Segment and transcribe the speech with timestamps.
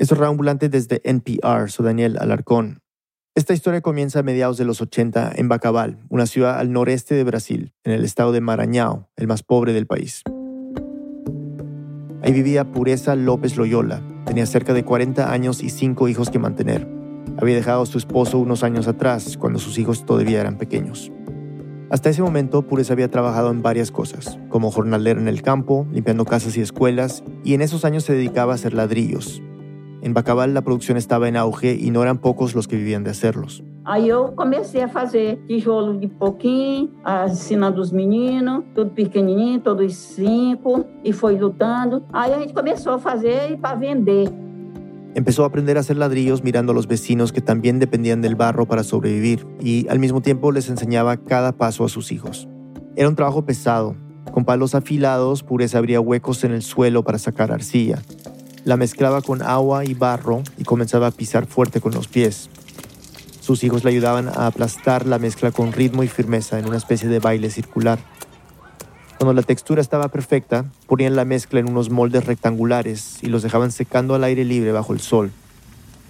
[0.00, 2.80] Esto es Ambulante desde NPR, soy Daniel Alarcón.
[3.34, 7.22] Esta historia comienza a mediados de los 80 en Bacabal, una ciudad al noreste de
[7.22, 10.22] Brasil, en el estado de Maranhão, el más pobre del país.
[12.22, 14.02] Ahí vivía Pureza López Loyola.
[14.24, 16.88] Tenía cerca de 40 años y cinco hijos que mantener.
[17.36, 21.12] Había dejado a su esposo unos años atrás, cuando sus hijos todavía eran pequeños.
[21.90, 26.24] Hasta ese momento, Pureza había trabajado en varias cosas, como jornalero en el campo, limpiando
[26.24, 29.42] casas y escuelas, y en esos años se dedicaba a hacer ladrillos.
[30.02, 33.10] En Bacabal la producción estaba en auge y no eran pocos los que vivían de
[33.10, 33.62] hacerlos.
[33.84, 36.90] Aí eu comecei a fazer tijolo de pouquinho,
[37.26, 42.04] ensinando os meninos, tudo pequenininho, todos cinco, e foi lutando.
[42.12, 44.28] Aí a gente começou a fazer para vender.
[45.14, 48.66] Empezó a aprender a hacer ladrillos mirando a los vecinos que también dependían del barro
[48.66, 52.48] para sobrevivir y al mismo tiempo les enseñaba cada paso a sus hijos.
[52.94, 53.96] Era un trabajo pesado.
[54.30, 57.98] Con palos afilados, Pureza abría huecos en el suelo para sacar arcilla.
[58.64, 62.50] La mezclaba con agua y barro y comenzaba a pisar fuerte con los pies.
[63.40, 67.08] Sus hijos le ayudaban a aplastar la mezcla con ritmo y firmeza en una especie
[67.08, 67.98] de baile circular.
[69.16, 73.72] Cuando la textura estaba perfecta, ponían la mezcla en unos moldes rectangulares y los dejaban
[73.72, 75.30] secando al aire libre bajo el sol.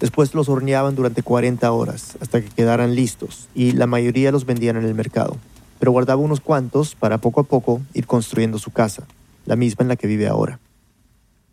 [0.01, 4.75] Después los horneaban durante 40 horas hasta que quedaran listos y la mayoría los vendían
[4.75, 5.37] en el mercado.
[5.79, 9.03] Pero guardaba unos cuantos para poco a poco ir construyendo su casa,
[9.45, 10.59] la misma en la que vive ahora.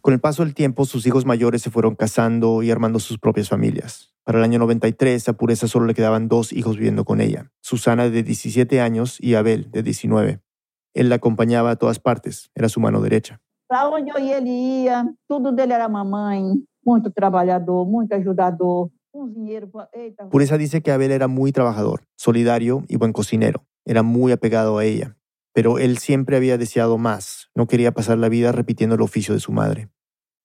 [0.01, 3.49] Con el paso del tiempo, sus hijos mayores se fueron casando y armando sus propias
[3.49, 4.15] familias.
[4.25, 8.09] Para el año 93, a Pureza solo le quedaban dos hijos viviendo con ella, Susana
[8.09, 10.41] de 17 años y Abel de 19.
[10.95, 13.41] Él la acompañaba a todas partes, era su mano derecha.
[13.69, 15.07] Para onde eu ia, ele ia.
[15.29, 16.43] Tudo dele era mamãe.
[16.85, 18.91] Muito trabalhador, muito ajudador.
[19.13, 19.71] Um dinheiro.
[20.31, 23.67] Pureza dice que Abel era muy trabajador, solidario y buen cocinero.
[23.85, 25.18] Era muy apegado a ella.
[25.53, 27.51] Pero él siempre había deseado más.
[27.55, 29.89] No quería pasar la vida repitiendo el oficio de su madre.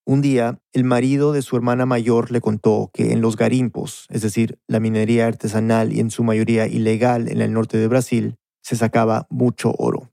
[0.06, 4.22] Un día, el marido de su hermana mayor le contó que en los garimpos, es
[4.22, 8.76] decir, la minería artesanal y en su mayoría ilegal en el norte de Brasil, se
[8.76, 10.10] sacaba mucho oro.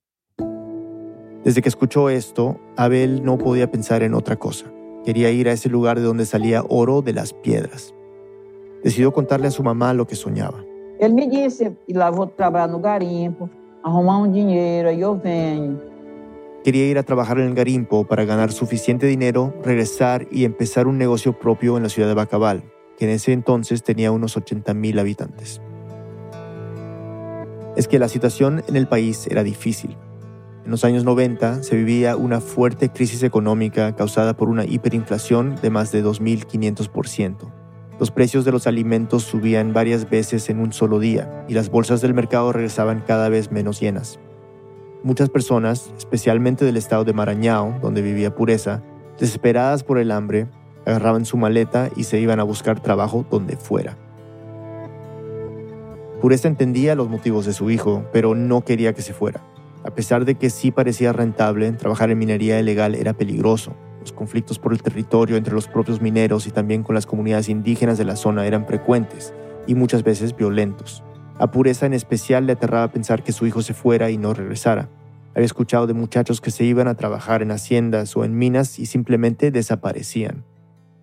[1.42, 4.66] Desde que escuchó esto, Abel no podía pensar en otra cosa.
[5.04, 7.94] Quería ir a ese lugar de donde salía oro de las piedras.
[8.84, 10.62] Decidió contarle a su mamá lo que soñaba.
[11.00, 13.48] Ele me disse que lá vou trabalhar no garimpo,
[13.82, 15.78] arrumar um.
[16.62, 20.98] Quería ir a trabajar en el garimpo para ganar suficiente dinero, regresar y empezar un
[20.98, 22.62] negocio propio en la ciudad de Bacabal,
[22.98, 25.62] que en ese entonces tenía unos 80.000 habitantes.
[27.76, 29.96] Es que la situación en el país era difícil.
[30.64, 35.70] En los años 90 se vivía una fuerte crisis económica causada por una hiperinflación de
[35.70, 37.59] más de 2.500%.
[38.00, 42.00] Los precios de los alimentos subían varias veces en un solo día y las bolsas
[42.00, 44.18] del mercado regresaban cada vez menos llenas.
[45.02, 48.82] Muchas personas, especialmente del estado de Maranhão, donde vivía Pureza,
[49.18, 50.48] desesperadas por el hambre,
[50.86, 53.98] agarraban su maleta y se iban a buscar trabajo donde fuera.
[56.22, 59.42] Pureza entendía los motivos de su hijo, pero no quería que se fuera.
[59.84, 63.74] A pesar de que sí parecía rentable, trabajar en minería ilegal era peligroso.
[64.00, 67.98] Los conflictos por el territorio entre los propios mineros y también con las comunidades indígenas
[67.98, 69.34] de la zona eran frecuentes
[69.66, 71.04] y muchas veces violentos.
[71.38, 74.88] A Pureza en especial le aterraba pensar que su hijo se fuera y no regresara.
[75.34, 78.86] Había escuchado de muchachos que se iban a trabajar en haciendas o en minas y
[78.86, 80.44] simplemente desaparecían.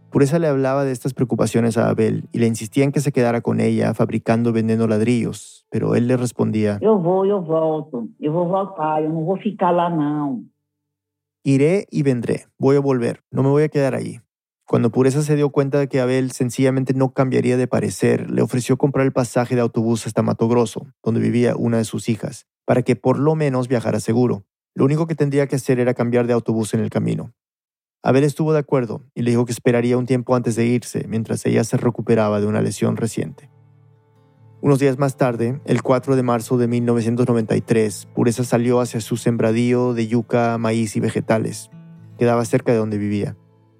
[0.09, 3.41] Pureza le hablaba de estas preocupaciones a Abel y le insistía en que se quedara
[3.41, 8.07] con ella fabricando vendiendo ladrillos, pero él le respondía, Eu vou, eu volto.
[8.19, 10.43] Eu vou voltar, eu não vou ficar lá não.
[11.49, 14.19] Iré y vendré, voy a volver, no me voy a quedar allí.
[14.65, 18.75] Cuando Pureza se dio cuenta de que Abel sencillamente no cambiaría de parecer, le ofreció
[18.75, 22.81] comprar el pasaje de autobús hasta Mato Grosso, donde vivía una de sus hijas, para
[22.81, 24.43] que por lo menos viajara seguro.
[24.75, 27.31] Lo único que tendría que hacer era cambiar de autobús en el camino.
[28.03, 31.45] Abel estuvo de acuerdo y le dijo que esperaría un tiempo antes de irse, mientras
[31.45, 33.49] ella se recuperaba de una lesión reciente.
[34.59, 39.93] Unos días más tarde, el 4 de marzo de 1993, Pureza salió hacia su sembradío
[39.93, 41.69] de yuca, maíz y vegetales.
[42.17, 43.37] Quedaba cerca de donde vivía.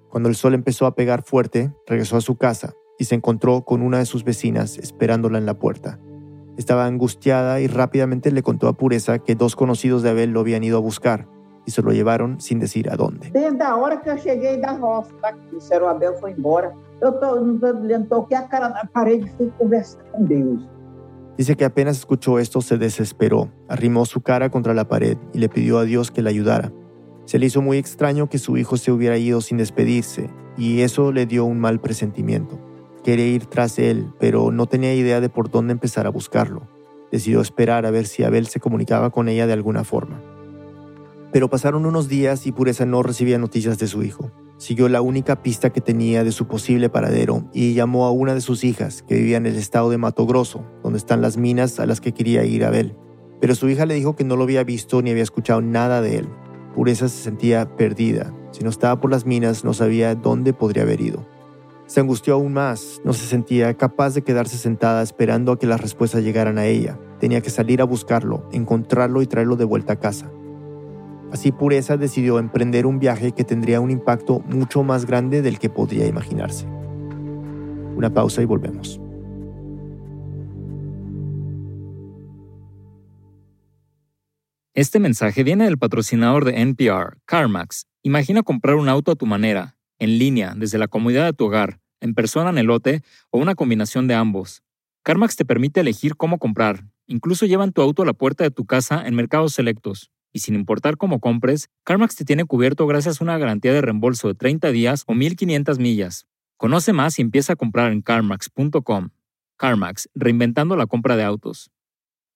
[0.08, 3.82] Cuando el sol empezó a pegar fuerte, regresó a su casa y se encontró con
[3.82, 5.98] una de sus vecinas esperándola en la puerta.
[6.56, 10.62] Estaba angustiada y rápidamente le contó a Pureza que dos conocidos de Abel lo habían
[10.62, 11.26] ido a buscar
[11.66, 13.30] y se lo llevaron sin decir a dónde.
[13.32, 15.10] Desde a hora que cheguei da roça,
[15.82, 16.72] o Abel foi embora.
[17.00, 17.14] Eu.
[21.38, 25.48] Dice que apenas escuchó esto se desesperó, arrimó su cara contra la pared y le
[25.48, 26.72] pidió a Dios que la ayudara.
[27.26, 31.12] Se le hizo muy extraño que su hijo se hubiera ido sin despedirse, y eso
[31.12, 32.58] le dio un mal presentimiento.
[33.04, 36.66] Quería ir tras él, pero no tenía idea de por dónde empezar a buscarlo.
[37.12, 40.20] Decidió esperar a ver si Abel se comunicaba con ella de alguna forma.
[41.32, 44.32] Pero pasaron unos días y Pureza no recibía noticias de su hijo.
[44.58, 48.40] Siguió la única pista que tenía de su posible paradero y llamó a una de
[48.40, 51.86] sus hijas, que vivía en el estado de Mato Grosso, donde están las minas a
[51.86, 52.96] las que quería ir Abel.
[53.40, 56.16] Pero su hija le dijo que no lo había visto ni había escuchado nada de
[56.16, 56.28] él.
[56.74, 58.34] Pureza se sentía perdida.
[58.50, 61.24] Si no estaba por las minas, no sabía dónde podría haber ido.
[61.86, 65.80] Se angustió aún más, no se sentía capaz de quedarse sentada esperando a que las
[65.80, 66.98] respuestas llegaran a ella.
[67.20, 70.30] Tenía que salir a buscarlo, encontrarlo y traerlo de vuelta a casa.
[71.32, 75.68] Así Pureza decidió emprender un viaje que tendría un impacto mucho más grande del que
[75.68, 76.66] podría imaginarse.
[77.96, 79.00] Una pausa y volvemos.
[84.74, 87.86] Este mensaje viene del patrocinador de NPR, CarMax.
[88.04, 91.80] Imagina comprar un auto a tu manera en línea, desde la comodidad de tu hogar,
[92.00, 94.62] en persona en el lote o una combinación de ambos.
[95.02, 96.84] CarMax te permite elegir cómo comprar.
[97.06, 100.12] Incluso llevan tu auto a la puerta de tu casa en mercados selectos.
[100.32, 104.28] Y sin importar cómo compres, CarMax te tiene cubierto gracias a una garantía de reembolso
[104.28, 106.26] de 30 días o 1500 millas.
[106.56, 109.10] Conoce más y empieza a comprar en carmax.com.
[109.56, 111.70] CarMax, reinventando la compra de autos.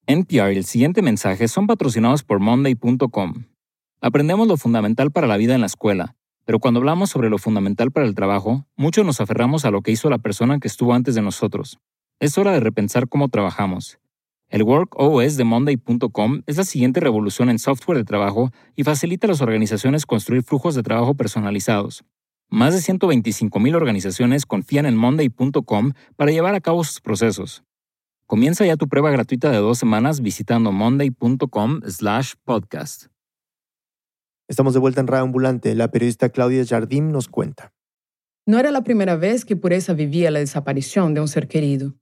[0.06, 3.44] NPR y el siguiente mensaje son patrocinados por Monday.com.
[4.00, 7.90] Aprendemos lo fundamental para la vida en la escuela pero cuando hablamos sobre lo fundamental
[7.92, 11.14] para el trabajo, muchos nos aferramos a lo que hizo la persona que estuvo antes
[11.14, 11.78] de nosotros.
[12.20, 13.98] Es hora de repensar cómo trabajamos.
[14.52, 19.26] El Work OS de Monday.com es la siguiente revolución en software de trabajo y facilita
[19.26, 22.04] a las organizaciones construir flujos de trabajo personalizados.
[22.50, 27.64] Más de 125.000 organizaciones confían en Monday.com para llevar a cabo sus procesos.
[28.26, 33.06] Comienza ya tu prueba gratuita de dos semanas visitando monday.com/podcast.
[34.48, 35.74] Estamos de vuelta en Radio Ambulante.
[35.74, 37.72] La periodista Claudia Jardim nos cuenta.
[38.44, 41.94] No era la primera vez que Pureza vivía la desaparición de un ser querido.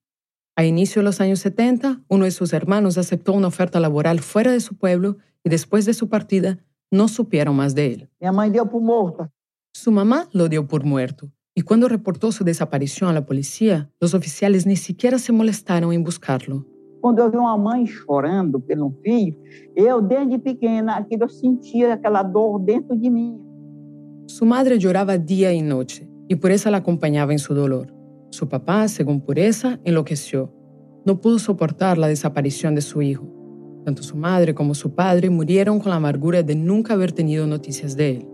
[0.60, 4.52] A inicio de los años 70, uno de sus hermanos aceptó una oferta laboral fuera
[4.52, 6.58] de su pueblo y después de su partida
[6.90, 8.10] no supieron más de él.
[8.20, 9.30] Mi mamá dio por muerto.
[9.72, 14.12] Su mamá lo dio por muerto y cuando reportó su desaparición a la policía, los
[14.12, 16.66] oficiales ni siquiera se molestaron en buscarlo.
[17.00, 19.38] Quando eu vi uma mãe chorando pelo filho,
[19.74, 23.40] eu, desde pequena, aquilo, eu sentia aquela dor dentro de mim.
[24.26, 27.99] Su madre lloraba día y noche y Pureza la acompañaba en su dolor.
[28.30, 30.52] Su papá, según Pureza, enloqueció.
[31.04, 33.26] No pudo soportar la desaparición de su hijo.
[33.84, 37.96] Tanto su madre como su padre murieron con la amargura de nunca haber tenido noticias
[37.96, 38.28] de él.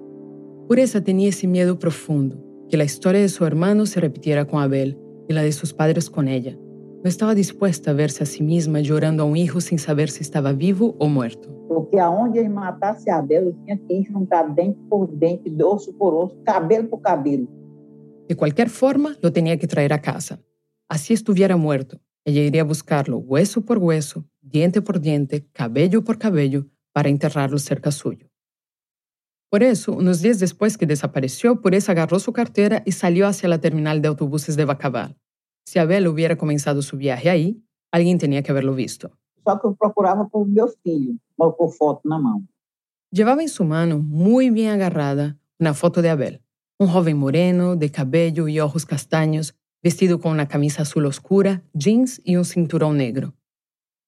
[0.69, 2.37] Pureza tenía ese miedo profundo,
[2.69, 4.99] que la historia de su hermano se repitiera con Abel
[5.29, 6.59] y la de sus padres con ella.
[7.03, 10.23] No estaba dispuesta a verse a sí misma llorando a un hijo sin saber si
[10.23, 11.49] estaba vivo o muerto.
[11.69, 16.15] Porque aonde ele matasse Abel, eu tinha que ir juntar dente por dente, osso por
[16.15, 17.47] osso, cabelo por cabelo.
[18.28, 20.40] De cualquier forma, lo tenía que traer a casa.
[20.88, 22.00] Así estuviera muerto.
[22.25, 27.58] Ella iría a buscarlo hueso por hueso, diente por diente, cabello por cabello, para enterrarlo
[27.58, 28.28] cerca suyo.
[29.49, 33.61] Por eso, unos días después que desapareció, Pureza agarró su cartera y salió hacia la
[33.61, 35.17] terminal de autobuses de Bacabal.
[35.64, 37.62] Si Abel hubiera comenzado su viaje ahí,
[37.93, 39.17] alguien tenía que haberlo visto.
[39.44, 42.43] Só que eu procurava por meu filho, com foto na mão.
[43.12, 46.43] Llevaba en su mano, muy bien agarrada, una foto de Abel,
[46.78, 52.20] un joven moreno, de cabello y ojos castaños, vestido con una camisa azul oscura, jeans
[52.25, 53.34] y un cinturón negro.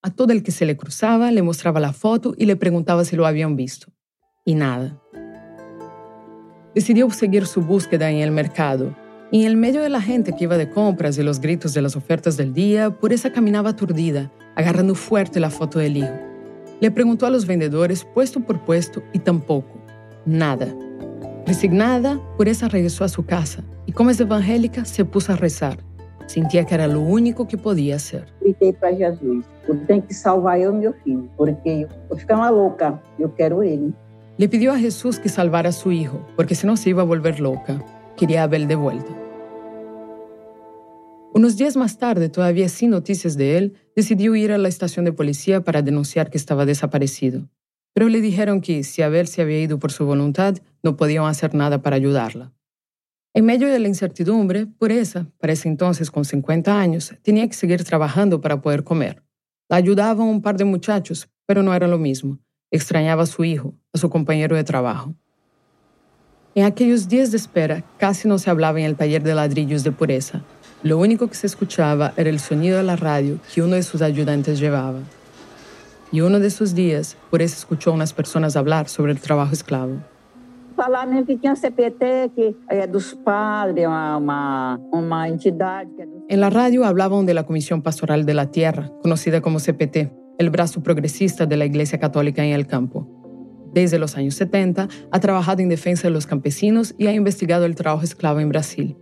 [0.02, 3.16] A todo el que se le cruzaba le mostraba la foto y le preguntaba si
[3.16, 3.92] lo habían visto.
[4.44, 5.00] Y nada.
[6.74, 8.94] Decidió seguir su búsqueda en el mercado
[9.30, 11.82] y en el medio de la gente que iba de compras y los gritos de
[11.82, 16.14] las ofertas del día, Pureza caminaba aturdida, agarrando fuerte la foto del hijo.
[16.80, 19.82] Le preguntó a los vendedores puesto por puesto y tampoco.
[20.24, 20.74] Nada.
[21.48, 25.78] Resignada, Pureza regresó a su casa y como es evangélica, se puso a rezar.
[26.26, 28.26] Sentía que era lo único que podía hacer.
[28.42, 28.94] Gritei para
[29.86, 33.94] tenho que salvar e meu filho, porque vou ficar uma louca, eu quero ele.
[34.36, 37.06] Le pidió a Jesús que salvara a su hijo, porque si no se iba a
[37.06, 37.82] volver loca.
[38.14, 39.10] Quería a Abel de vuelta.
[41.32, 45.12] Unos días más tarde, todavía sin noticias de él, decidió ir a la estación de
[45.14, 47.48] policía para denunciar que estaba desaparecido.
[47.98, 51.52] Pero le dijeron que si Abel se había ido por su voluntad, no podían hacer
[51.52, 52.52] nada para ayudarla.
[53.34, 57.82] En medio de la incertidumbre, Pureza, para ese entonces con 50 años, tenía que seguir
[57.82, 59.24] trabajando para poder comer.
[59.68, 62.38] La ayudaban un par de muchachos, pero no era lo mismo.
[62.70, 65.16] Extrañaba a su hijo, a su compañero de trabajo.
[66.54, 69.90] En aquellos días de espera casi no se hablaba en el taller de ladrillos de
[69.90, 70.44] pureza.
[70.84, 74.02] Lo único que se escuchaba era el sonido de la radio que uno de sus
[74.02, 75.00] ayudantes llevaba.
[76.10, 79.98] Y uno de esos días, Pureza escuchó a unas personas hablar sobre el trabajo esclavo.
[80.74, 85.90] Falaram que tinha CPT, que é dos padres, uma, uma, entidade.
[86.28, 90.50] En la radio hablaban de la Comisión Pastoral de la Tierra, conocida como CPT, el
[90.50, 93.08] brazo progresista de la Iglesia Católica en el campo.
[93.74, 97.74] Desde los años 70 ha trabajado en defensa de los campesinos y ha investigado el
[97.74, 98.96] trabajo esclavo en Brasil.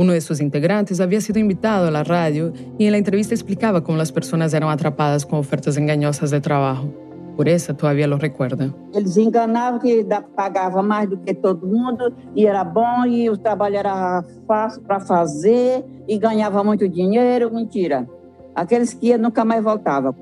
[0.00, 3.84] Uno de sus integrantes había sido invitado a la radio y en la entrevista explicaba
[3.84, 6.88] cómo las personas eran atrapadas con ofertas engañosas de trabajo.
[7.36, 8.74] Por eso todavía lo recuerda.
[8.94, 13.76] Eles enganavam que pagavam mais do que todo mundo e era bom e o trabalho
[13.76, 17.52] era fácil para fazer e ganhava muito dinheiro.
[17.52, 18.08] Mentira.
[18.54, 20.14] Aqueles que nunca mais voltavam.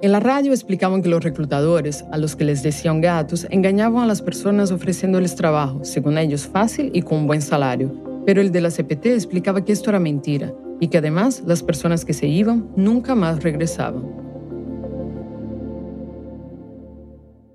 [0.00, 4.06] En la radio explicaban que los reclutadores, a los que les decían gatos, engañaban a
[4.06, 8.13] las personas ofreciéndoles trabajo, según ellos fácil y con un buen salario.
[8.26, 12.04] Pero el de la CPT explicaba que esto era mentira y que además las personas
[12.04, 14.04] que se iban nunca más regresaban.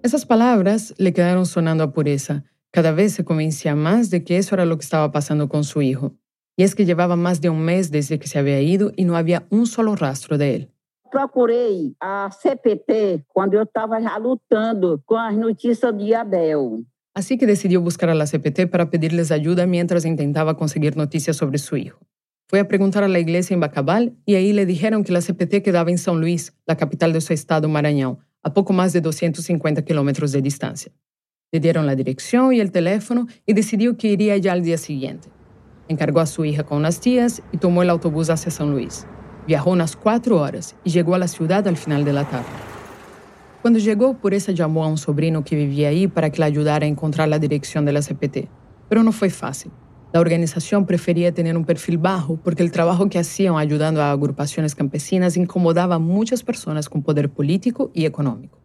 [0.03, 2.43] Esas palabras le quedaron sonando a pureza.
[2.71, 5.81] Cada vez se convencía más de que eso era lo que estaba pasando con su
[5.81, 6.13] hijo.
[6.55, 9.17] Y es que llevaba más de un mes desde que se había ido y no
[9.17, 10.71] había un solo rastro de él.
[11.09, 16.85] procurei a CPT quando eu estava já lutando com as notícias de Abel.
[17.13, 21.57] Así que decidió buscar a la CPT para pedirles ayuda mientras intentaba conseguir noticias sobre
[21.57, 21.99] su hijo.
[22.47, 25.61] Fue a preguntar a la iglesia en Bacabal y ahí le dijeron que la CPT
[25.63, 29.83] quedaba en São Luís, la capital de su estado Maranhão, a poco más de 250
[29.83, 30.91] kilómetros de distancia.
[31.51, 35.29] Le dieron la dirección y el teléfono y decidió que iría ya al día siguiente.
[35.87, 39.05] Encargó a su hija con unas tías y tomó el autobús hacia São Luís.
[39.45, 42.78] Viajó unas cuatro horas y llegó a la ciudad al final de la tarde.
[43.61, 46.89] Cuando llegó, Pureza llamó a un sobrino que vivía ahí para que le ayudara a
[46.89, 48.47] encontrar la dirección de la CPT.
[48.87, 49.71] Pero no fue fácil.
[50.13, 54.75] La organización prefería tener un perfil bajo porque el trabajo que hacían ayudando a agrupaciones
[54.75, 58.59] campesinas incomodaba a muchas personas con poder político y económico.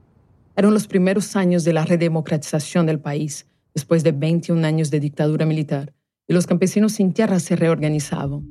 [0.56, 5.44] Eran los primeros años de la redemocratización del país, después de 21 años de dictadura
[5.44, 5.92] militar,
[6.28, 8.48] y los campesinos sin tierra se reorganizaban.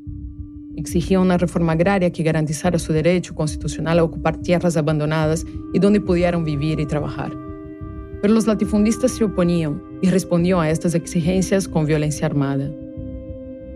[0.76, 6.02] Exigía una reforma agraria que garantizara su derecho constitucional a ocupar tierras abandonadas y donde
[6.02, 7.32] pudieran vivir y trabajar.
[8.22, 12.72] Pero los latifundistas se oponían y respondían a estas exigencias con violencia armada.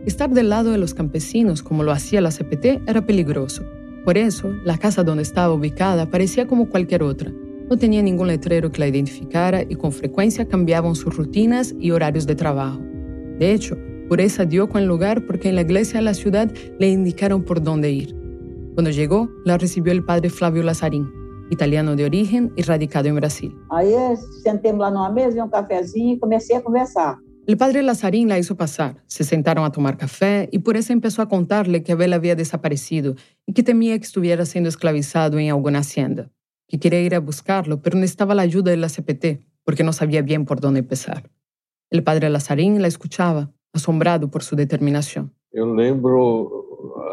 [0.05, 3.63] Estar del lado de los campesinos, como lo hacía la CPT, era peligroso.
[4.05, 7.31] Por eso, la casa donde estaba ubicada parecía como cualquier otra.
[7.69, 12.25] No tenía ningún letrero que la identificara y con frecuencia cambiaban sus rutinas y horarios
[12.25, 12.79] de trabajo.
[13.37, 13.77] De hecho,
[14.07, 16.49] Pureza dio con el lugar porque en la iglesia de la ciudad
[16.79, 18.15] le indicaron por dónde ir.
[18.73, 21.11] Cuando llegó, la recibió el padre Flavio Lazarín,
[21.49, 23.53] italiano de origen y radicado en Brasil.
[23.69, 23.93] Aí
[24.43, 27.17] sentemos lá numa mesa, um cafezinho e comecei a conversar.
[27.47, 31.27] El padre Lazarín la hizo pasar, se sentaron a tomar café y Pureza empezó a
[31.27, 36.29] contarle que Abel había desaparecido y que temía que estuviera siendo esclavizado en alguna hacienda,
[36.67, 40.21] que quería ir a buscarlo, pero necesitaba la ayuda de la CPT porque no sabía
[40.21, 41.29] bien por dónde empezar.
[41.89, 45.29] El padre Lazarín la escuchaba, assombrado por sua determinação.
[45.51, 46.65] Eu lembro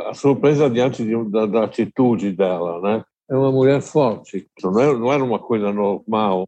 [0.06, 3.04] a surpresa diante de, da, da, atitude dela, né?
[3.30, 4.46] É uma mulher forte.
[4.62, 6.46] Não era, não era uma coisa normal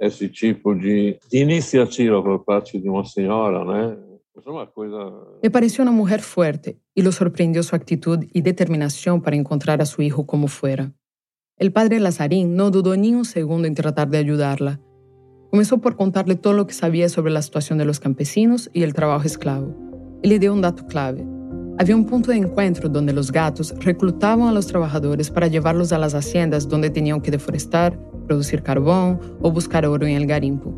[0.00, 3.96] esse tipo de, de iniciativa por parte de uma senhora, né?
[4.44, 4.98] É uma coisa...
[5.42, 9.84] Me pareció uma mulher forte e lo sorprendió sua atitude e determinação para encontrar a
[9.84, 10.92] seu filho como fuera.
[11.58, 14.80] El padre Lazarín no dudó ni un segundo en tratar de ayudarla.
[15.52, 18.94] Comenzó por contarle todo lo que sabía sobre la situación de los campesinos y el
[18.94, 19.76] trabajo esclavo.
[20.22, 21.26] Y le dio un dato clave.
[21.78, 25.98] Había un punto de encuentro donde los gatos reclutaban a los trabajadores para llevarlos a
[25.98, 30.72] las haciendas donde tenían que deforestar, producir carbón o buscar oro en el garimpo.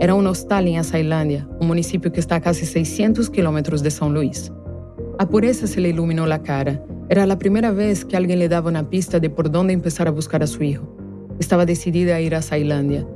[0.00, 4.10] Era un hostal en Açailândia, un municipio que está a casi 600 kilómetros de São
[4.10, 4.50] Luís.
[5.18, 6.82] A pureza se le iluminó la cara.
[7.10, 10.10] Era la primera vez que alguien le daba una pista de por dónde empezar a
[10.10, 10.88] buscar a su hijo.
[11.38, 13.06] Estaba decidida a ir a Açailândia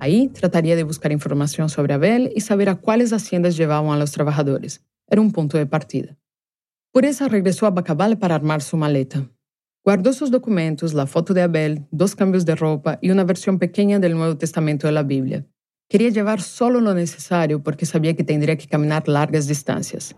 [0.00, 4.12] Ahí trataría de buscar información sobre Abel y saber a cuáles haciendas llevaban a los
[4.12, 4.82] trabajadores.
[5.06, 6.16] Era un punto de partida.
[6.90, 9.30] Por eso regresó a Bacabal para armar su maleta.
[9.84, 13.98] Guardó sus documentos, la foto de Abel, dos cambios de ropa y una versión pequeña
[13.98, 15.46] del Nuevo Testamento de la Biblia.
[15.88, 20.16] Quería llevar solo lo necesario porque sabía que tendría que caminar largas distancias.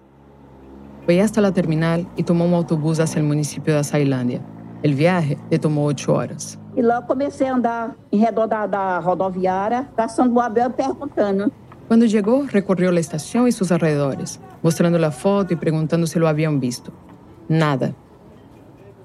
[1.05, 4.41] Fue hasta la terminal y tomó un autobús hacia el municipio de Açailândia.
[4.83, 6.59] El viaje le tomó ocho horas.
[6.75, 11.53] E lá comecei a andar em redor da, da rodoviária, caçando o Abel perguntando.
[11.87, 16.27] Cuando llegó, recorrió la estación y sus alrededores, mostrando la foto y preguntando si lo
[16.27, 16.93] habían visto.
[17.49, 17.95] Nada.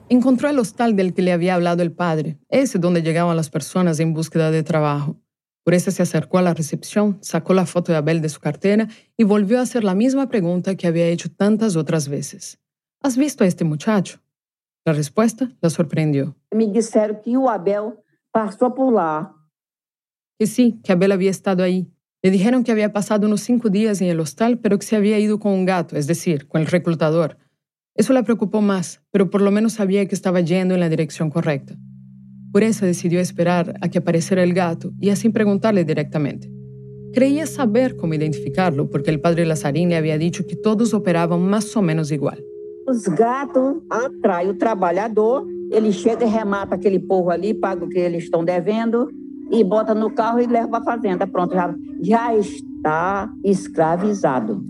[0.10, 4.00] Encontró el hostal del que le había hablado el padre, ese donde llegaban las personas
[4.00, 5.17] en búsqueda de trabajo.
[5.65, 8.88] Por eso se acercó a la recepción, sacó la foto de Abel de su cartera
[9.17, 12.57] y volvió a hacer la misma pregunta que había hecho tantas otras veces.
[13.01, 14.22] ¿Has visto a este muchacho?
[14.88, 16.34] La respuesta la sorprendió.
[16.50, 17.96] Me disseram que o Abel
[18.32, 19.36] passou por lá.
[20.39, 21.91] Que sí, que Abel había estado ahí.
[22.24, 25.20] Le dijeron que había pasado unos cinco días en el hostal, pero que se había
[25.20, 27.38] ido con un gato, es decir, con el reclutador.
[27.96, 31.29] Eso la preocupó más, pero por lo menos sabía que estaba yendo en la dirección
[31.29, 31.75] correcta.
[32.53, 36.50] Por eso decidió esperar a que apareciera el gato y así preguntarle directamente.
[37.12, 41.75] Creía saber cómo identificarlo porque el padre Lazarín le había dicho que todos operaban más
[41.75, 42.41] o menos igual.
[42.88, 48.00] Os gatos atraem o trabalhador, ele chega e remata aquele povo ali, paga o que
[48.00, 49.10] eles estão devendo
[49.51, 51.27] e bota no carro e leva para a fazenda.
[51.27, 54.63] Pronto, já, já está escravizado.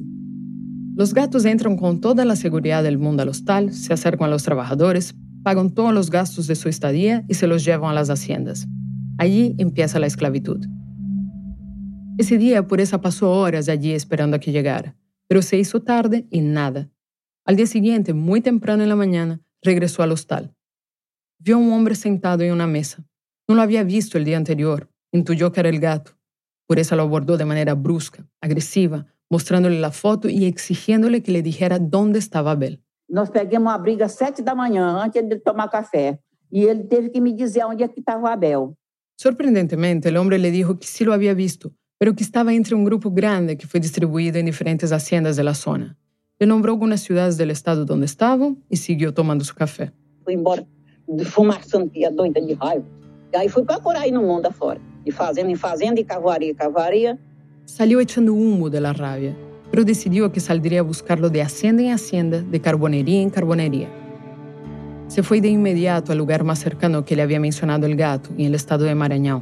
[0.95, 4.41] Los gatos entran con toda la seguridad del mundo al hostal, se acercan a los
[4.41, 8.67] trabajadores, pagan todos los gastos de su estadía y se los llevan a las haciendas.
[9.19, 10.65] Allí empieza la esclavitud.
[12.17, 14.95] Ese día Pureza pasó horas allí esperando a que llegara,
[15.27, 16.89] pero se hizo tarde y nada.
[17.47, 20.53] Al día siguiente, muy temprano en la mañana, regresó al hostal.
[21.39, 23.05] Vio a un hombre sentado en una mesa.
[23.47, 24.89] No lo había visto el día anterior.
[25.13, 26.11] Intuyó que era el gato.
[26.67, 31.79] Pureza lo abordó de manera brusca, agresiva, mostrándole la foto y exigiéndole que le dijera
[31.79, 32.81] dónde estaba Abel.
[33.09, 36.19] Nós pegamos uma briga às sete da manhã, antes de tomar café.
[36.51, 38.75] E ele teve que me dizer onde é que estava Abel.
[39.17, 42.83] Sorprendentemente, el hombre le dijo que sí lo había visto, pero que estaba entre un
[42.83, 45.97] grupo grande que fue distribuido en diferentes haciendas de la zona.
[46.39, 49.91] Le nombró algunas ciudades del estado donde estaba y siguió tomando su café.
[50.23, 50.63] Fui embora
[51.25, 52.85] fumaçando, que doida de raiva.
[53.33, 54.79] E aí fui procurar aí no mundo afora.
[55.03, 57.17] De fazenda em fazenda, e cavaria em cavaria.
[57.65, 59.35] Salió echando humo de la rabia,
[59.71, 63.89] pero decidió que saldría a buscarlo de hacienda en hacienda, de carbonería en carbonería.
[65.07, 68.45] Se fue de inmediato al lugar más cercano que le había mencionado el gato, en
[68.45, 69.41] el estado de Maranhão.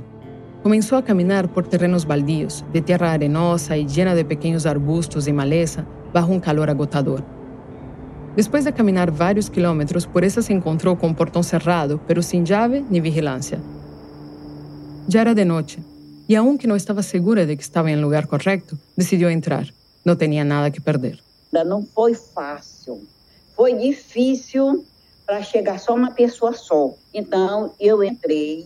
[0.64, 5.34] Comenzó a caminar por terrenos baldíos, de tierra arenosa y llena de pequeños arbustos y
[5.34, 7.22] maleza, bajo un calor agotador.
[8.38, 12.45] Después de caminar varios kilómetros, por eso se encontró con un portón cerrado, pero sin
[12.45, 13.60] llave ni vigilancia.
[15.10, 15.79] Ya era de noche,
[16.25, 19.74] y aunque no estaba segura de que estaba en el lugar correcto, decidió entrar.
[20.05, 21.19] No tenía nada que perder.
[21.51, 23.01] Não foi fácil.
[23.55, 24.86] Foi difícil
[25.25, 26.93] para chegar só uma pessoa só.
[27.13, 28.65] Então eu entrei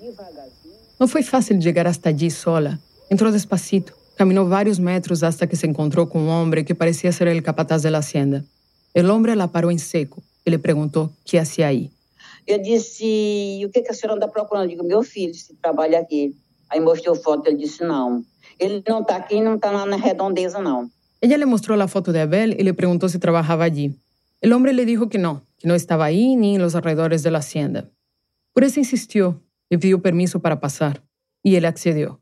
[0.00, 0.76] devagarzinho.
[0.98, 2.78] No fue fácil llegar hasta allí sola.
[3.10, 7.28] Entró despacito, caminó varios metros hasta que se encontró con un hombre que parecía ser
[7.28, 8.44] el capataz de la hacienda.
[8.94, 11.90] El hombre la paró en seco y le preguntó qué hacía ahí.
[12.46, 14.66] Eu disse, e o que, que a senhora anda procurando?
[14.66, 16.34] Eu digo, meu filho, se trabalha aqui.
[16.70, 18.24] Aí mostrou foto, ele disse, não.
[18.58, 20.88] Ele não está aqui, não está lá na redondeza, não.
[21.20, 23.96] Ella le mostró la foto de Abel y le preguntó si trabajaba allí.
[24.40, 27.30] El hombre le dijo que no, que no estaba ahí ni en los alrededores de
[27.32, 27.90] la hacienda.
[28.52, 31.02] Por eso insistió, le pidió permiso para pasar,
[31.42, 32.20] y él accedió.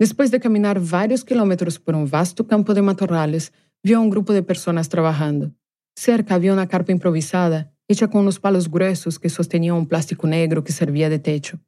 [0.00, 4.32] Después de caminar varios kilómetros por un vasto campo de matorrales, vio a un grupo
[4.32, 5.52] de personas trabajando.
[5.94, 10.64] Cerca había una carpa improvisada, hecha con unos palos gruesos que sostenían un plástico negro
[10.64, 11.60] que servía de techo.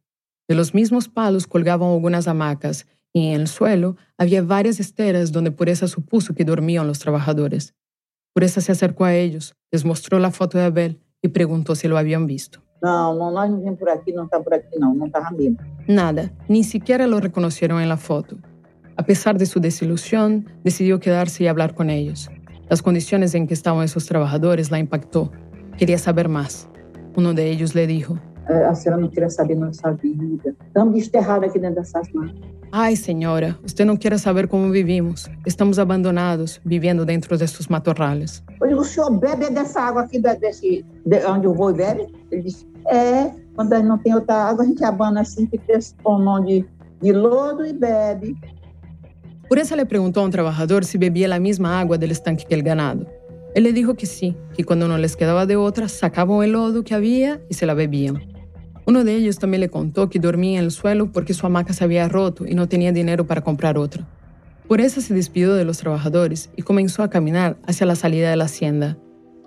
[0.49, 5.51] De los mismos palos colgaban algunas hamacas y en el suelo había varias esteras donde
[5.51, 7.75] Pureza supuso que dormían los trabajadores.
[8.33, 11.99] Pureza se acercó a ellos, les mostró la foto de Abel y preguntó si lo
[11.99, 12.63] habían visto.
[12.83, 14.95] Não, não, nós não viemos por aqui, não está por aqui, não.
[14.95, 15.57] Não estava mesmo.
[15.87, 18.37] Nada, ni siquiera lo reconocieron en la foto.
[18.97, 22.29] A pesar de su desilusión, decidió quedarse y hablar con ellos.
[22.69, 25.31] Las condiciones en que estaban esos trabajadores la impactó.
[25.79, 26.69] Quería saber más.
[27.17, 28.19] Uno de ellos le dijo,
[28.49, 30.53] É, A senhora não queria saber nossa vida.
[30.67, 32.45] Estamos desterrados aqui dentro dessas máquinas.
[32.73, 35.31] Ay, señora, usted no quiere saber cómo vivimos.
[35.45, 38.43] Estamos abandonados, viviendo dentro de estos matorrales.
[38.61, 42.07] Eu digo, o senhor bebe dessa água aqui, desse, de onde eu vou e bebe?
[42.33, 45.49] Ele disse, é, quando não tem outra água, a gente abana assim,
[46.03, 46.65] pulmão de,
[47.13, 48.35] lodo e bebe.
[49.51, 53.07] Le preguntó a un trabajador si bebía la misma agua del estanque que el ganado.
[53.55, 56.85] Él le dijo que sí, que cuando no les quedaba de otra, sacaban el lodo
[56.85, 58.23] que había y se la bebían.
[58.87, 61.85] Uno de ellos también le contó que dormía en el suelo porque su hamaca se
[61.85, 64.09] había roto y no tenía dinero para comprar otra.
[64.67, 68.45] Pureza se despidió de los trabajadores y comenzó a caminar hacia la salida de la
[68.45, 68.97] hacienda.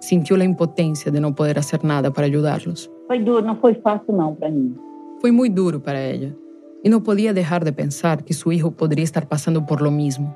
[0.06, 2.92] Sintió la impotencia de no poder hacer nada para ayudarlos.
[3.08, 4.76] Foi duro, não foi fácil não para mim.
[5.20, 6.32] Fue muy duro para ella
[6.84, 10.36] y no podía dejar de pensar que su hijo podría estar pasando por lo mismo.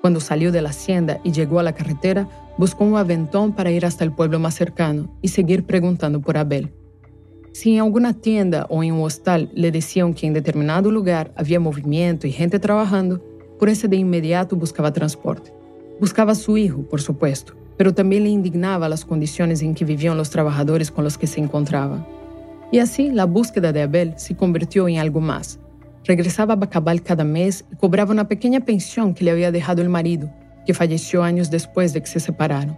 [0.00, 3.84] Cuando salió de la hacienda y llegó a la carretera, buscó un aventón para ir
[3.84, 6.72] hasta el pueblo más cercano y seguir preguntando por Abel.
[7.50, 11.58] Si en alguna tienda o en un hostal le decían que en determinado lugar había
[11.58, 13.20] movimiento y gente trabajando,
[13.58, 15.52] por ese de inmediato buscaba transporte.
[15.98, 20.18] Buscaba a su hijo, por supuesto, pero también le indignaba las condiciones en que vivían
[20.18, 22.06] los trabajadores con los que se encontraba.
[22.70, 25.58] Y así la búsqueda de Abel se convirtió en algo más.
[26.04, 29.88] Regresaba a Bacabal cada mes y cobraba una pequeña pensión que le había dejado el
[29.88, 30.30] marido,
[30.66, 32.76] que falleció años después de que se separaron.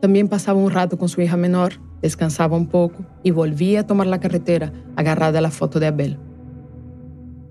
[0.00, 4.06] También pasaba un rato con su hija menor, descansaba un poco y volvía a tomar
[4.06, 6.18] la carretera agarrada a la foto de Abel.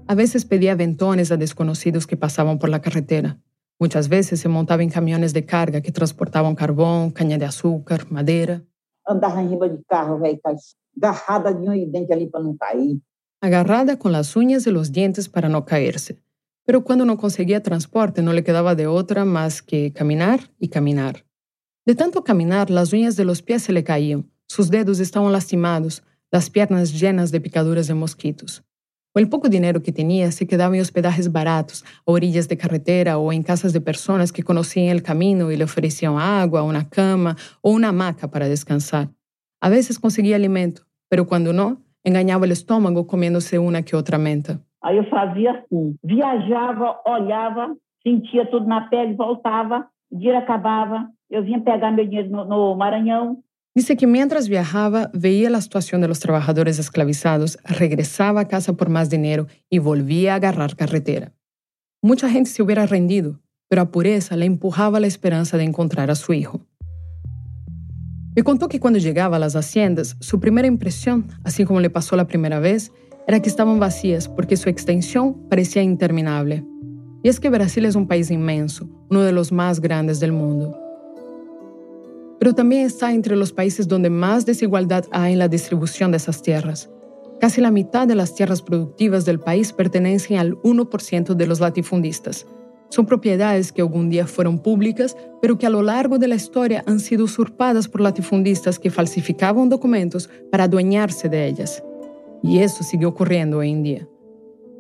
[0.08, 3.38] A veces pedía aventones a desconocidos que pasaban por la carretera.
[3.82, 8.64] Muchas veces se montaba en camiones de carga que transportaban carbón, caña de azúcar, madera.
[9.08, 10.40] andava em riba de carro, velho,
[10.96, 13.02] agarrada de um dente ali para não cair.
[13.42, 16.22] Agarrada con las uñas de los dientes para no caerse.
[16.64, 21.26] Pero cuando no conseguía transporte no le quedaba de otra más que caminar y caminar.
[21.84, 26.04] De tanto caminar, las uñas de los pies se le caían, sus dedos estaban lastimados,
[26.30, 28.64] las piernas llenas de picaduras de mosquitos.
[29.14, 33.34] O el poco dinero que tenía se quedaba en hospedajes baratos, orillas de carretera o
[33.34, 37.72] en casas de personas que conocían el camino y le ofrecían agua, una cama o
[37.72, 39.10] una hamaca para descansar.
[39.60, 44.62] A veces conseguía alimento, pero cuando no, engañaba el estómago comiéndose una que otra menta.
[44.82, 51.44] Aí eu fazia assim, viajava, olhava, sentia tudo na pele, voltava, o dia acabava, eu
[51.44, 53.44] vinha pegar meu dinheiro no, no Maranhão,
[53.74, 58.90] Dice que mientras viajaba veía la situación de los trabajadores esclavizados, regresaba a casa por
[58.90, 61.34] más dinero y volvía a agarrar carretera.
[62.02, 66.16] Mucha gente se hubiera rendido, pero a pureza le empujaba la esperanza de encontrar a
[66.16, 66.68] su hijo.
[68.36, 72.18] Me contó que cuando llegaba a las haciendas, su primera impresión, así como le pasó
[72.18, 72.92] la primera vez,
[73.26, 76.66] era que estaban vacías porque su extensión parecía interminable.
[77.24, 80.81] Y es que Brasil es un país inmenso, uno de los más grandes del mundo
[82.42, 86.42] pero también está entre los países donde más desigualdad hay en la distribución de esas
[86.42, 86.90] tierras.
[87.40, 92.48] Casi la mitad de las tierras productivas del país pertenecen al 1% de los latifundistas.
[92.90, 96.84] Son propiedades que algún día fueron públicas, pero que a lo largo de la historia
[96.88, 101.84] han sido usurpadas por latifundistas que falsificaban documentos para adueñarse de ellas.
[102.42, 104.10] Y eso sigue ocurriendo hoy en día.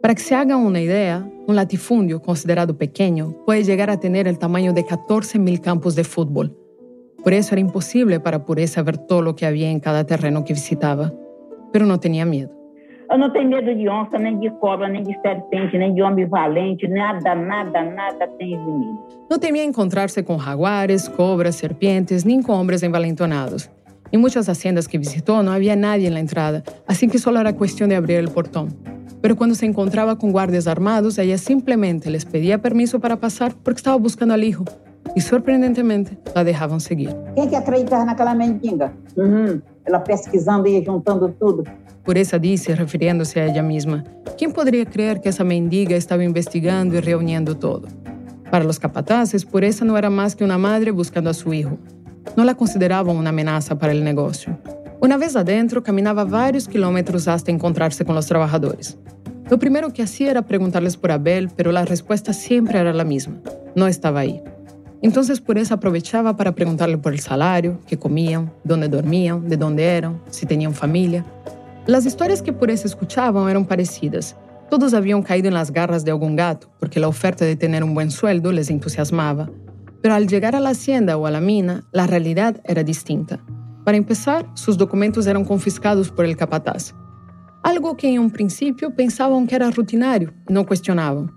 [0.01, 4.39] Para que se hagan una idea, un latifundio considerado pequeño puede llegar a tener el
[4.39, 6.57] tamaño de 14.000 campos de fútbol,
[7.23, 10.53] por eso era imposible para Pureza ver todo lo que había en cada terreno que
[10.53, 11.11] visitaba.
[11.71, 12.61] Pero no tenía miedo.
[13.11, 16.25] Eu não tenho medo de onça, nem de cobra, nem de serpente, nem de homem
[16.25, 18.95] valente, nada, nada, nada tem de mim.
[19.29, 23.69] No temía encontrarse con jaguares, cobras, serpientes, ni con hombres envalentonados.
[24.13, 27.53] En muchas haciendas que visitó no había nadie en la entrada, así que solo era
[27.53, 28.69] cuestión de abrir el portón.
[29.21, 33.79] Pero cuando se encontraba con guardias armados, ella simplemente les pedía permiso para pasar porque
[33.79, 34.63] estaba buscando al hijo,
[35.15, 37.15] e, surpreendentemente, la dejavam seguir.
[37.35, 38.93] Quem que acreditava naquela mendiga?
[39.17, 39.61] Uhum.
[39.85, 41.63] Ela pesquisando e juntando tudo.
[42.03, 44.03] Por essa disse, refiriendo-se a ella misma,
[44.37, 47.87] quem poderia crer que essa mendiga estava investigando e reuniendo todo?
[48.49, 51.77] Para os capataces, por essa não era mais que uma madre buscando a seu hijo.
[52.35, 54.57] Não la consideravam uma ameaça para o negócio.
[55.01, 58.97] Uma vez adentro, caminhava vários quilômetros hasta encontrar-se com os trabalhadores.
[59.49, 63.35] Lo primeiro que hacía era preguntarles por Abel, pero la respuesta siempre era la misma.
[63.75, 64.41] No estaba ahí.
[65.01, 70.21] Entonces Pureza aprovechaba para preguntarle por el salario, qué comían, dónde dormían, de dónde eran,
[70.29, 71.25] si tenían familia.
[71.87, 74.35] Las historias que Pureza escuchaban eran parecidas.
[74.69, 77.95] Todos habían caído en las garras de algún gato, porque la oferta de tener un
[77.95, 79.49] buen sueldo les entusiasmaba.
[80.01, 83.39] Pero al llegar a la hacienda o a la mina, la realidad era distinta.
[83.83, 86.93] Para empezar, sus documentos eran confiscados por el capataz.
[87.63, 91.31] Algo que en un principio pensaban que era rutinario no cuestionaban.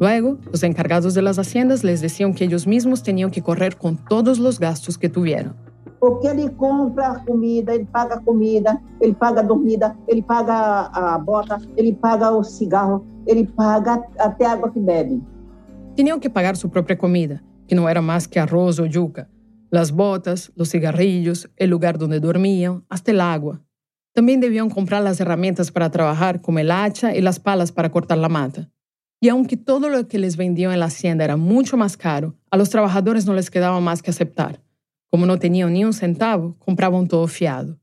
[0.00, 3.98] Luego, los encargados de las haciendas les decían que ellos mismos tenían que correr con
[3.98, 5.54] todos los gastos que tuvieran.
[5.98, 11.92] Porque ele compra comida, ele paga comida, ele paga dormida, ele paga a bota, ele
[11.92, 15.20] paga o cigarro, ele paga até a água que bebe.
[15.94, 19.28] Tenían que pagar su propia comida, que no era más que arroz o yuca,
[19.70, 23.60] las botas, los cigarrillos, el lugar donde dormían, hasta el agua.
[24.14, 28.16] También debían comprar las herramientas para trabajar, como el hacha y las palas para cortar
[28.16, 28.70] la mata.
[29.22, 32.56] Y aunque todo lo que les vendían en la hacienda era mucho más caro, a
[32.56, 34.62] los trabajadores no les quedaba más que aceptar.
[35.10, 37.78] Como no tenían ni un centavo, compraban todo fiado.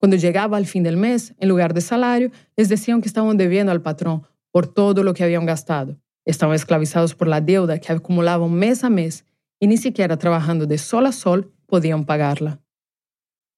[0.00, 3.70] Cuando llegaba al fin del mes, en lugar de salario, les decían que estaban debiendo
[3.70, 5.96] al patrón por todo lo que habían gastado.
[6.24, 9.24] Estaban esclavizados por la deuda que acumulaban mes a mes
[9.60, 12.60] y ni siquiera trabajando de sol a sol podían pagarla.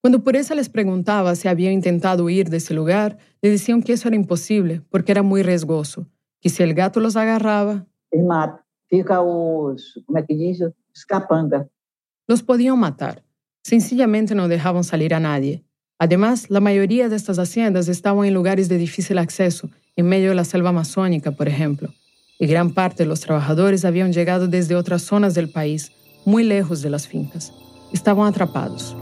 [0.01, 4.07] Cuando Pureza les preguntaba si habían intentado huir de ese lugar, le decían que eso
[4.07, 6.07] era imposible porque era muy riesgoso
[6.41, 8.67] que se el gato los agarraba, matam.
[8.89, 10.61] Fica os, como é que diz?
[10.61, 11.67] Os capanga.
[12.27, 13.23] los podían matar.
[13.63, 15.63] Sencillamente no dejaban salir a nadie.
[15.99, 20.35] Además, la mayoría de estas haciendas estaban en lugares de difícil acceso, en medio de
[20.35, 21.89] la selva amazónica, por ejemplo.
[22.39, 25.91] Y gran parte de los trabajadores habían llegado desde otras zonas del país,
[26.25, 27.51] muy lejos de las fincas.
[27.91, 28.95] Estaban atrapados.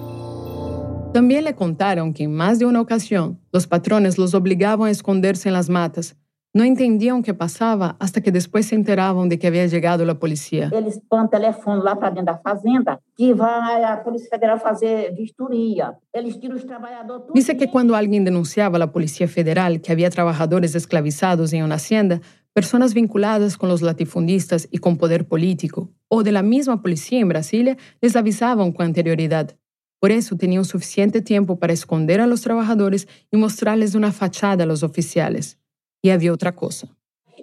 [1.14, 5.50] También le contaron que en más de una ocasión los patrones los obligaban a esconderse
[5.50, 6.16] en las matas
[6.56, 10.72] no entendían qué pasaba hasta que después se enteraban de que había llegado la policía.
[10.72, 15.98] Eles põem telefone lá para dentro da fazenda que vai a Polícia Federal fazer vistoria.
[16.14, 17.34] Eles tiram os trabalhadores.
[17.34, 21.76] Dice que cuando alguien denunciaba a la Policía Federal que había trabajadores esclavizados en una
[21.76, 22.22] hacienda,
[22.54, 27.28] personas vinculadas con los latifundistas y con poder político, o de la misma policía en
[27.28, 29.58] Brasilia, les avisaban con anterioridad.
[30.00, 34.68] Por eso tenían suficiente tiempo para esconder a los trabajadores y mostrarles una fachada a
[34.68, 35.60] los oficiales.
[36.06, 36.88] Y había otra cosa.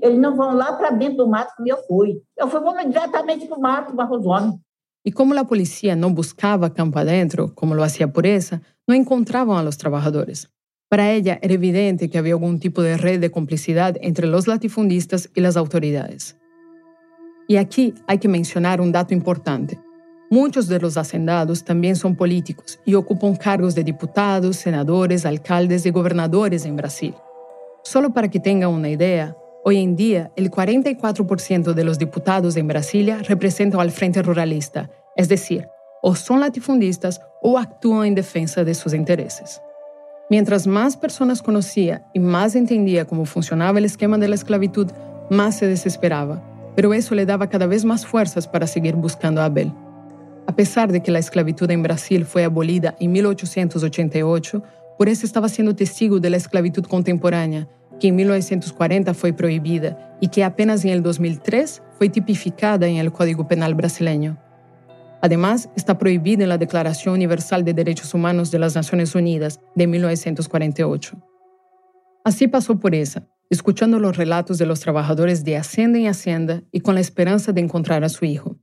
[0.00, 2.22] Eles não vão lá para dentro do mato como eu fui.
[2.38, 4.60] Eu fui vamos diretamente para o mato, Barrosone.
[5.04, 9.64] Y como la policía no buscaba campo adentro, como lo hacía Pureza, no encontraban a
[9.64, 10.48] los trabajadores.
[10.88, 15.28] Para ella era evidente que había algún tipo de red de complicidad entre los latifundistas
[15.34, 16.36] y las autoridades.
[17.48, 19.76] Y aquí hay que mencionar un dato importante.
[20.30, 25.90] Muchos de los hacendados también son políticos y ocupan cargos de diputados, senadores, alcaldes y
[25.90, 27.12] gobernadores en Brasil.
[27.82, 32.68] Solo para que tengan una idea, hoy en día el 44% de los diputados en
[32.68, 35.68] Brasilia representan al Frente Ruralista, es decir,
[36.00, 39.60] o son latifundistas o actúan en defensa de sus intereses.
[40.30, 44.90] Mientras más personas conocía y más entendía cómo funcionaba el esquema de la esclavitud,
[45.28, 46.40] más se desesperaba,
[46.76, 49.72] pero eso le daba cada vez más fuerzas para seguir buscando a Abel.
[50.46, 54.62] A pesar de que la esclavitud en Brasil fue abolida en 1888,
[55.02, 60.28] por eso estaba siendo testigo de la esclavitud contemporánea, que en 1940 fue prohibida y
[60.28, 64.38] que apenas en el 2003 fue tipificada en el Código Penal brasileño.
[65.20, 69.88] Además, está prohibida en la Declaración Universal de Derechos Humanos de las Naciones Unidas de
[69.88, 71.16] 1948.
[72.22, 76.78] Así pasó por esa, escuchando los relatos de los trabajadores de hacienda en hacienda y
[76.78, 78.56] con la esperanza de encontrar a su hijo.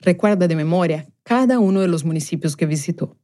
[0.00, 3.16] Recuerda de memoria cada uno de los municipios que visitó.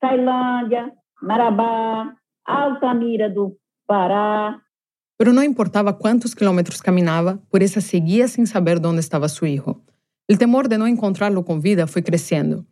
[0.00, 3.56] Tailândia, Marabá, Altamira do
[3.86, 4.62] Pará.
[5.16, 9.82] Pero no importaba cuántos kilómetros caminaba, por esa seguía sin saber dónde estaba su hijo.
[10.28, 12.64] El temor de no encontrarlo con vida fue creciendo.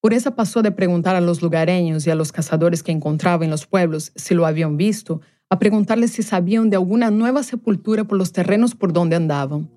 [0.00, 3.50] Por esa pasó de preguntar a los lugareños y a los cazadores que encontraba en
[3.50, 8.16] los pueblos si lo habían visto, a preguntarles si sabían de alguna nueva sepultura por
[8.16, 9.68] los terrenos por donde andaban.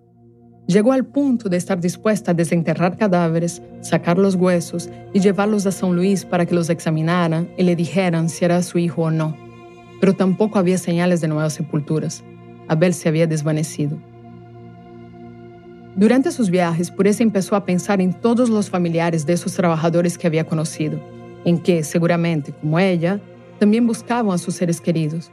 [0.66, 5.72] Llegó al punto de estar dispuesta a desenterrar cadáveres, sacar los huesos y llevarlos a
[5.72, 9.36] San Luis para que los examinaran y le dijeran si era su hijo o no.
[10.00, 12.24] Pero tampoco había señales de nuevas sepulturas.
[12.70, 13.98] Abel se había desvanecido.
[15.96, 20.28] Durante sus viajes, Pureza empezó a pensar en todos los familiares de esos trabajadores que
[20.28, 21.00] había conocido,
[21.46, 23.20] en que, seguramente, como ella,
[23.60, 25.30] también buscaban a sus seres queridos.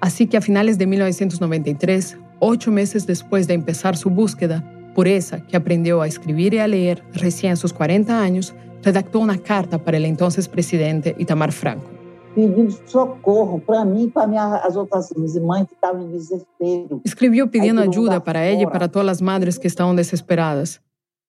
[0.00, 5.56] Así que a finales de 1993, ocho meses después de empezar su búsqueda, Pureza, que
[5.56, 9.96] aprendió a escribir y a leer recién a sus 40 años, redactó una carta para
[9.96, 11.90] el entonces presidente Itamar Franco.
[17.04, 20.82] Escribió pidiendo ayuda para ella y para todas las madres que estaban desesperadas.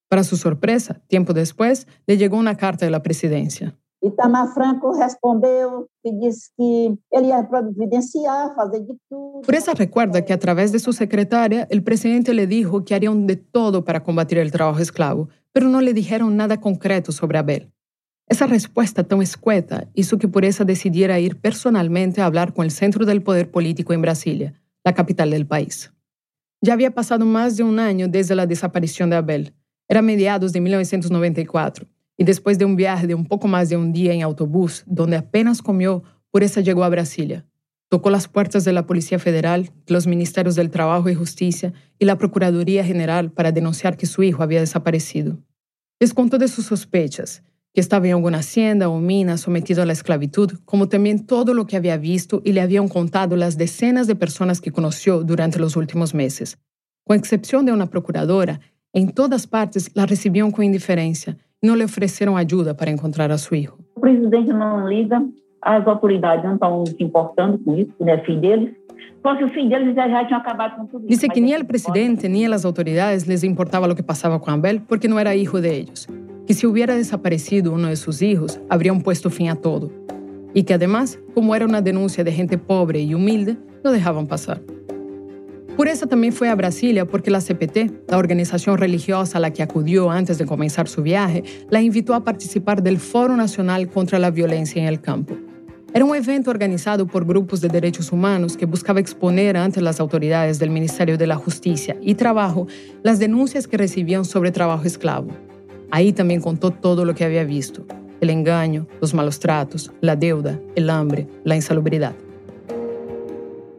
[0.09, 3.77] Para su sorpresa, tiempo después, le llegó una carta de la presidencia.
[4.03, 9.41] Itamar Franco respondeu e disse que ele ia providenciar, fazer de tudo.
[9.41, 13.36] Por recuerda que a través de su secretaria, el presidente le dijo que harían de
[13.36, 17.71] todo para combatir el trabajo esclavo, pero no le dijeron nada concreto sobre Abel.
[18.29, 23.05] Esa respuesta tan escueta hizo que Pureza decidiera ir personalmente a hablar con el centro
[23.05, 25.91] del poder político en Brasilia, la capital del país.
[26.62, 29.53] Ya había pasado más de un año desde la desaparición de Abel.
[29.88, 33.93] Era mediados de 1994, y después de un viaje de un poco más de un
[33.93, 37.45] día en autobús, donde apenas comió, Pureza llegó a Brasilia.
[37.89, 42.17] Tocó las puertas de la Policía Federal, los Ministerios del Trabajo y Justicia y la
[42.17, 45.38] Procuraduría General para denunciar que su hijo había desaparecido.
[45.99, 49.93] Les contó de sus sospechas que estaba en alguna hacienda o mina sometido a la
[49.93, 54.15] esclavitud, como también todo lo que había visto y le habían contado las decenas de
[54.15, 56.58] personas que conoció durante los últimos meses.
[57.06, 58.60] Con excepción de una procuradora,
[58.93, 63.37] en todas partes la recibieron con indiferencia y no le ofrecieron ayuda para encontrar a
[63.37, 63.77] su hijo.
[63.95, 65.23] O presidente não liga,
[65.61, 68.75] as autoridades não estão se importando com isso, que é filho deles.
[71.03, 74.81] Dice que ni al presidente ni las autoridades les importaba lo que pasaba con Abel
[74.81, 76.07] porque no era hijo de ellos.
[76.45, 79.91] Que si hubiera desaparecido uno de sus hijos, habrían puesto fin a todo.
[80.53, 84.61] Y que además, como era una denuncia de gente pobre y humilde, lo dejaban pasar.
[85.77, 90.09] Pureza también fue a Brasilia porque la CPT, la organización religiosa a la que acudió
[90.09, 94.81] antes de comenzar su viaje, la invitó a participar del Foro Nacional contra la Violencia
[94.81, 95.37] en el Campo.
[95.93, 100.57] Era un evento organizado por grupos de derechos humanos que buscaba exponer ante las autoridades
[100.57, 102.65] del Ministerio de la Justicia y Trabajo
[103.03, 105.29] las denuncias que recibían sobre trabajo esclavo.
[105.91, 107.85] Ahí también contó todo lo que había visto,
[108.19, 112.15] el engaño, los malos tratos, la deuda, el hambre, la insalubridad.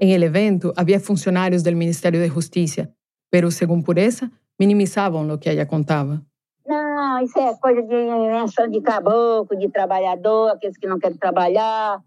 [0.00, 2.90] En el evento había funcionarios del Ministerio de Justicia,
[3.30, 6.22] pero según Pureza, minimizaban lo que ella contaba.
[6.66, 12.02] Não, isso é coisa de invenção de caboclo, de trabalhador, aqueles que não querem trabalhar.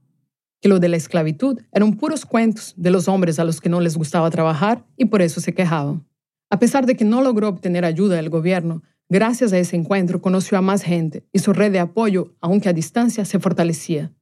[0.62, 3.80] Que lo de la esclavitud eran puros cuentos de los hombres a los que no
[3.80, 6.06] les gustaba trabajar y por eso se quejaban.
[6.52, 10.58] A pesar de que no logró obtener ayuda del gobierno, Gracias a ese encuentro conoció
[10.58, 14.14] a más gente y su red de apoyo, aunque a distancia, se fortalecía.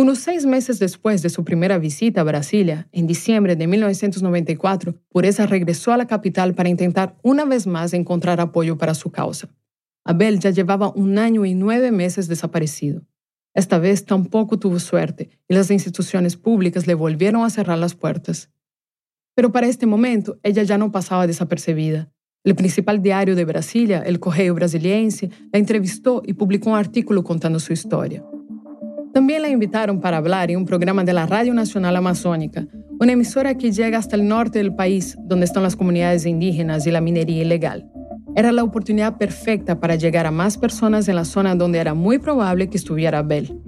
[0.00, 5.44] Unos seis meses después de su primera visita a Brasilia, en diciembre de 1994, Pureza
[5.44, 9.50] regresó a la capital para intentar una vez más encontrar apoyo para su causa.
[10.02, 13.02] Abel ya llevaba un año y nueve meses desaparecido.
[13.52, 18.48] Esta vez tampoco tuvo suerte y las instituciones públicas le volvieron a cerrar las puertas.
[19.34, 22.10] Pero para este momento ella ya no pasaba desapercibida.
[22.42, 27.60] El principal diario de Brasilia, el Correio Brasiliense, la entrevistó y publicó un artículo contando
[27.60, 28.24] su historia.
[29.12, 32.66] También la invitaron para hablar en un programa de la Radio Nacional Amazónica,
[33.00, 36.92] una emisora que llega hasta el norte del país, donde están las comunidades indígenas y
[36.92, 37.90] la minería ilegal.
[38.36, 42.18] Era la oportunidad perfecta para llegar a más personas en la zona donde era muy
[42.18, 43.60] probable que estuviera Abel.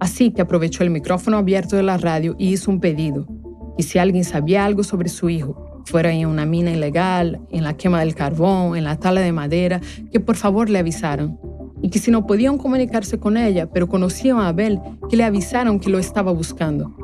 [0.00, 3.28] Así que aprovechó el micrófono abierto de la radio y hizo un pedido.
[3.76, 7.76] Y si alguien sabía algo sobre su hijo, fuera en una mina ilegal, en la
[7.76, 9.80] quema del carbón, en la tala de madera,
[10.10, 11.38] que por favor le avisaran.
[11.82, 15.78] Y que si no podían comunicarse con ella, pero conocían a Abel, que le avisaron
[15.78, 16.94] que lo estaba buscando.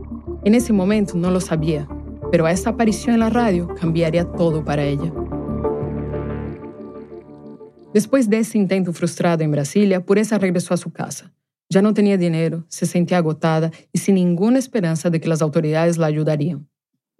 [0.44, 1.88] En ese momento no lo sabía,
[2.30, 5.12] pero esa aparición en la radio cambiaría todo para ella.
[7.94, 11.32] Después de ese intento frustrado en Brasilia, Pureza regresó a su casa.
[11.70, 15.96] Ya no tenía dinero, se sentía agotada y sin ninguna esperanza de que las autoridades
[15.96, 16.68] la ayudarían.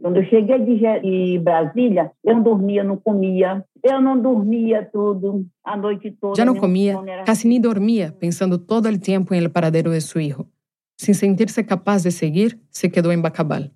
[0.00, 3.64] Quando eu cheguei de Brasília, eu não dormia, não comia.
[3.83, 6.37] Eu não dormia tudo, a noite toda.
[6.37, 10.18] Ya no comía, casi ni dormía, pensando todo el tiempo en el paradero de su
[10.18, 10.48] hijo.
[10.96, 13.72] Sin sentirse capaz de seguir, se quedó en Bacabal.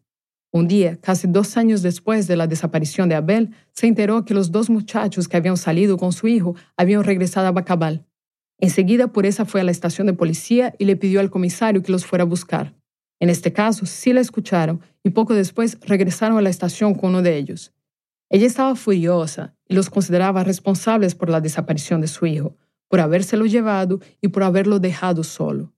[0.51, 4.51] Un día, casi dos años después de la desaparición de Abel, se enteró que los
[4.51, 8.07] dos muchachos que habían salido con su hijo habían regresado a Bacabal.
[8.59, 12.07] Enseguida, Pureza fue a la estación de policía y le pidió al comisario que los
[12.07, 12.75] fuera a buscar.
[13.21, 17.23] En este caso, sí la escucharon y poco después regresaron a la estación con uno
[17.23, 17.73] de ellos.
[18.29, 22.57] Ella estaba furiosa y los consideraba responsables por la desaparición de su hijo,
[22.89, 25.73] por habérselo llevado y por haberlo dejado solo.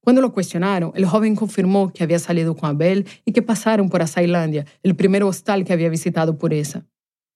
[0.00, 4.00] Cuando lo cuestionaron, el joven confirmó que había salido con Abel y que pasaron por
[4.00, 6.86] Azailandia, el primer hostal que había visitado Pureza.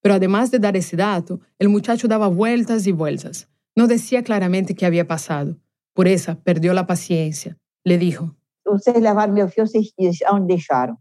[0.01, 3.47] Pero además de dar ese dato, el muchacho daba vueltas y vueltas.
[3.75, 5.57] No decía claramente qué había pasado.
[5.93, 7.55] Pureza perdió la paciencia.
[7.83, 9.93] Le dijo, Ustedes llevaron meu filho, vocês
[10.25, 10.97] aonde deixaram?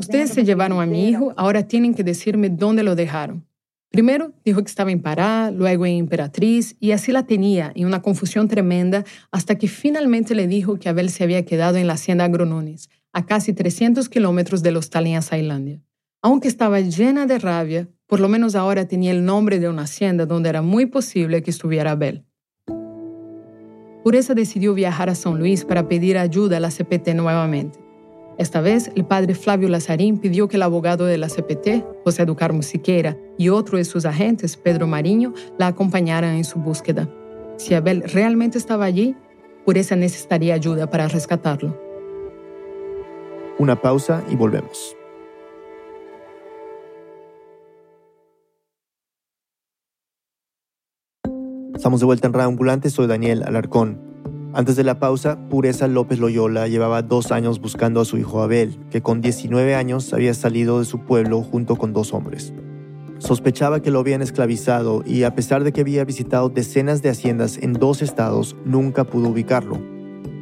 [0.00, 3.44] Ustedes se llevaron a mi hijo, ahora tienen que decirme dónde lo dejaron.
[3.90, 8.02] Primero dijo que estaba en Pará, luego en Emperatriz, y así la tenía en una
[8.02, 12.24] confusión tremenda hasta que finalmente le dijo que Abel se había quedado en la hacienda
[12.24, 15.80] Agronones, a casi 300 kilómetros del hostal en Azailandia.
[16.20, 20.26] Aunque estaba llena de rabia, por lo menos ahora tenía el nombre de una hacienda
[20.26, 22.24] donde era muy posible que estuviera Abel.
[24.04, 27.87] Pureza decidió viajar a San Luis para pedir ayuda a la CPT nuevamente.
[28.38, 32.62] Esta vez, el padre Flavio Lazarín pidió que el abogado de la CPT, José Educarmo
[32.62, 37.08] Siqueira, y otro de sus agentes, Pedro Mariño, la acompañaran en su búsqueda.
[37.56, 39.16] Si Abel realmente estaba allí,
[39.64, 41.76] Pureza necesitaría ayuda para rescatarlo.
[43.58, 44.96] Una pausa y volvemos.
[51.74, 54.07] Estamos de vuelta en Radio Ambulante, soy Daniel Alarcón.
[54.58, 58.76] Antes de la pausa, Pureza López Loyola llevaba dos años buscando a su hijo Abel,
[58.90, 62.52] que con 19 años había salido de su pueblo junto con dos hombres.
[63.18, 67.56] Sospechaba que lo habían esclavizado y a pesar de que había visitado decenas de haciendas
[67.56, 69.78] en dos estados, nunca pudo ubicarlo.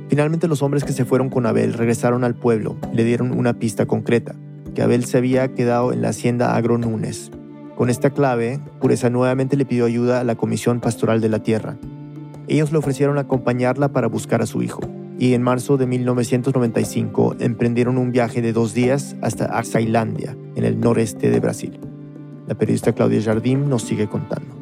[0.08, 3.84] Finalmente los hombres que se fueron con Abel regresaron al pueblo le dieron una pista
[3.84, 4.34] concreta,
[4.74, 7.30] que Abel se había quedado en la hacienda Agro Núñez.
[7.76, 11.76] Con esta clave, Pureza nuevamente le pidió ayuda a la Comisión Pastoral de la Tierra,
[12.48, 14.80] ellos le ofrecieron acompañarla para buscar a su hijo,
[15.18, 20.78] y en marzo de 1995 emprendieron un viaje de dos días hasta Axailandia, en el
[20.78, 21.78] noreste de Brasil.
[22.46, 24.54] La periodista Claudia Jardim nos sigue contando.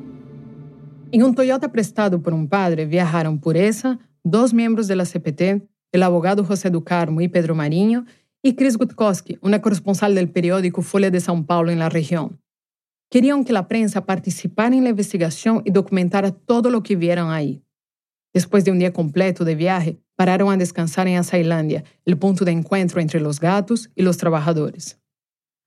[1.12, 6.02] En un Toyota prestado por un padre viajaron Pureza, dos miembros de la CPT, el
[6.02, 8.04] abogado José Ducarmo y Pedro Mariño,
[8.42, 12.40] y Chris Gutkowski, una corresponsal del periódico Folha de São Paulo en la región.
[13.10, 17.62] Querían que la prensa participara en la investigación y documentara todo lo que vieron ahí.
[18.34, 22.50] Después de un día completo de viaje, pararon a descansar en Azailandia, el punto de
[22.50, 24.98] encuentro entre los gatos y los trabajadores.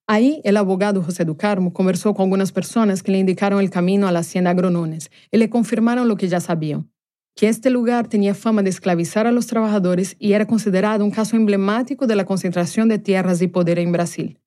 [0.06, 4.12] Ahí, el abogado José Ducarmo conversó con algunas personas que le indicaron el camino a
[4.12, 6.92] la hacienda Agronones y le confirmaron lo que ya sabían,
[7.36, 11.38] que este lugar tenía fama de esclavizar a los trabajadores y era considerado un caso
[11.38, 14.40] emblemático de la concentración de tierras y poder en Brasil.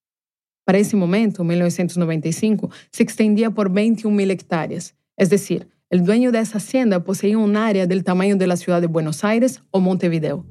[0.66, 6.58] Para ese momento, 1995, se extendía por 21.000 hectáreas, es decir, el dueño de esa
[6.58, 10.46] hacienda poseía un área del tamaño de la ciudad de Buenos Aires o Montevideo.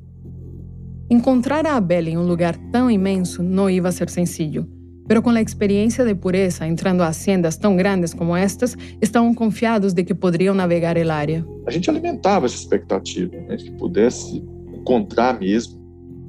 [1.08, 4.68] Encontrar a Abel en un lugar tan inmenso no iba a ser sencillo.
[5.08, 9.96] Pero con la experiencia de pureza entrando a haciendas tan grandes como estas, estaban confiados
[9.96, 11.44] de que podrían navegar el área.
[11.66, 15.80] A gente alimentava essa expectativa, né, que pudesse encontrar mesmo.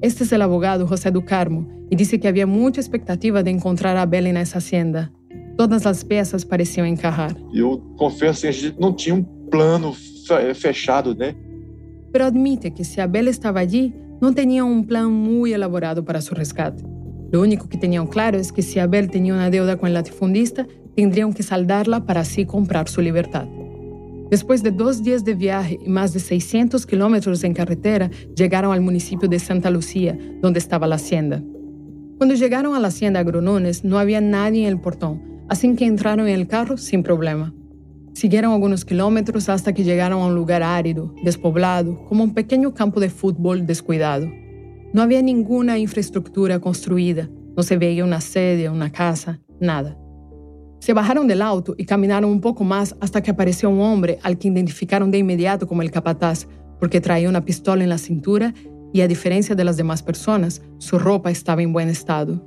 [0.00, 3.96] Este es el abogado José do Carmo y dice que había mucha expectativa de encontrar
[3.96, 5.12] a Abel en esa hacienda.
[5.56, 7.34] Todas as peças pareciam encajar.
[7.52, 9.94] Eu confesso que a gente não tinha um plano
[10.54, 11.34] fechado, né?
[12.12, 16.36] Pero admite que se Abel estava allí, não tinha um plano muito elaborado para seu
[16.36, 16.82] resgate.
[17.32, 20.66] Lo único que tenían claro es que si Abel tenía una deuda con el latifundista,
[20.96, 23.46] tendrían que saldarla para así comprar su libertad.
[24.30, 28.80] Después de dos días de viaje y más de 600 kilómetros en carretera, llegaron al
[28.80, 31.42] municipio de Santa Lucía, donde estaba la hacienda.
[32.18, 36.28] Cuando llegaron a la hacienda Agronones, no había nadie en el portón, así que entraron
[36.28, 37.52] en el carro sin problema.
[38.12, 43.00] Siguieron algunos kilómetros hasta que llegaron a un lugar árido, despoblado, como un pequeño campo
[43.00, 44.28] de fútbol descuidado.
[44.92, 49.98] No había ninguna infraestructura construida, no se veía una sede, una casa, nada.
[50.78, 54.38] Se bajaron del auto y caminaron un poco más hasta que apareció un hombre al
[54.38, 56.46] que identificaron de inmediato como el capataz,
[56.78, 58.54] porque traía una pistola en la cintura
[58.92, 62.40] y a diferencia de las demás personas, su ropa estaba en buen estado.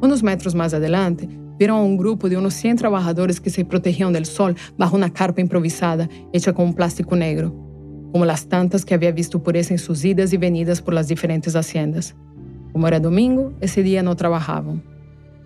[0.00, 1.28] Unos metros más adelante,
[1.58, 5.12] vieron a un grupo de unos 100 trabajadores que se protegían del sol bajo una
[5.12, 7.66] carpa improvisada hecha con un plástico negro
[8.16, 11.54] como las tantas que había visto Pureza en sus idas y venidas por las diferentes
[11.54, 12.14] haciendas.
[12.72, 14.82] Como era domingo, ese día no trabajaban.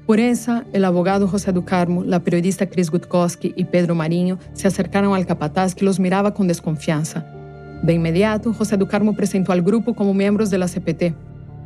[0.06, 5.14] Pureza, el abogado José do Carmo, la periodista Chris Gutkowski y Pedro Mariño se acercaron
[5.14, 7.26] al capataz que los miraba con desconfianza.
[7.82, 11.14] De inmediato, José do Carmo presentó al grupo como miembros de la CPT.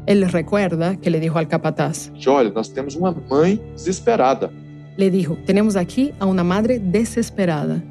[0.07, 4.51] Él recuerda que le dijo al capataz: Olha, nós temos uma mãe desesperada.
[4.97, 7.83] Le dijo: Tenemos aquí a una madre desesperada.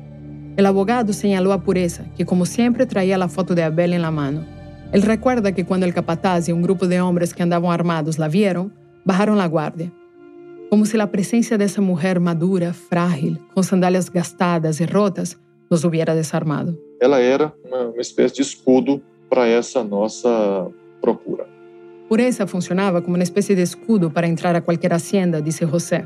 [0.55, 4.11] El abogado señaló a Pureza, que como siempre traía la foto de Abel en la
[4.11, 4.45] mano.
[4.91, 8.28] Él recuerda que cuando el capataz y un grupo de hombres que andaban armados la
[8.28, 8.72] vieron,
[9.03, 9.91] bajaron la guardia.
[10.70, 15.39] Como si la presencia de esa mujer madura, frágil, con sandalias gastadas y rotas,
[15.70, 16.78] los hubiera desarmado.
[17.01, 20.68] Ela era uma espécie de escudo para essa nossa
[21.01, 21.52] procura.
[22.09, 26.05] Pureza funcionaba como una especie de escudo para entrar a cualquier hacienda, dice José.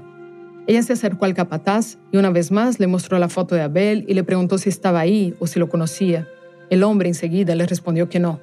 [0.68, 4.06] Ella se acercó al capataz y una vez más le mostró la foto de Abel
[4.08, 6.28] y le preguntó si estaba ahí o si lo conocía.
[6.70, 8.42] El hombre enseguida le respondió que no.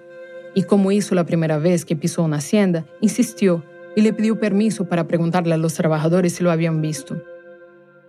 [0.54, 3.62] Y como hizo la primera vez que pisó una hacienda, insistió
[3.94, 7.22] y le pidió permiso para preguntarle a los trabajadores si lo habían visto.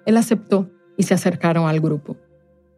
[0.05, 2.15] Él aceptó y se acercaron al grupo.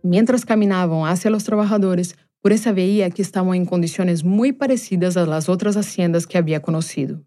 [0.04, 5.50] Mientras caminaban hacia los trabajadores, Pureza veía que estaban en condiciones muy parecidas a las
[5.50, 7.24] otras haciendas que había conocido.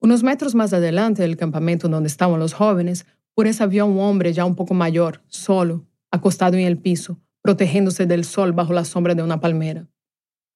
[0.00, 4.32] Unos metros más adelante del campamento donde estaban los jóvenes, Pureza vio a un hombre
[4.32, 9.14] ya un poco mayor, solo, acostado en el piso, protegiéndose del sol bajo la sombra
[9.14, 9.88] de una palmera.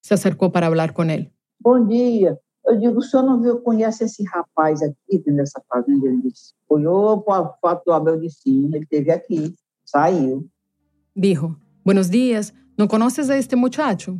[0.03, 1.33] Se acercou para falar com ele.
[1.61, 2.39] Bom dia.
[2.67, 6.09] Eu digo, o senhor não viu, conhece esse rapaz aqui nessa fazenda?
[6.09, 9.55] Ele disse, olhou para a foto do Abel de cima, ele esteve aqui,
[9.85, 10.49] saiu.
[11.15, 14.19] Dijo, buenos días, ¿no conoces a este muchacho?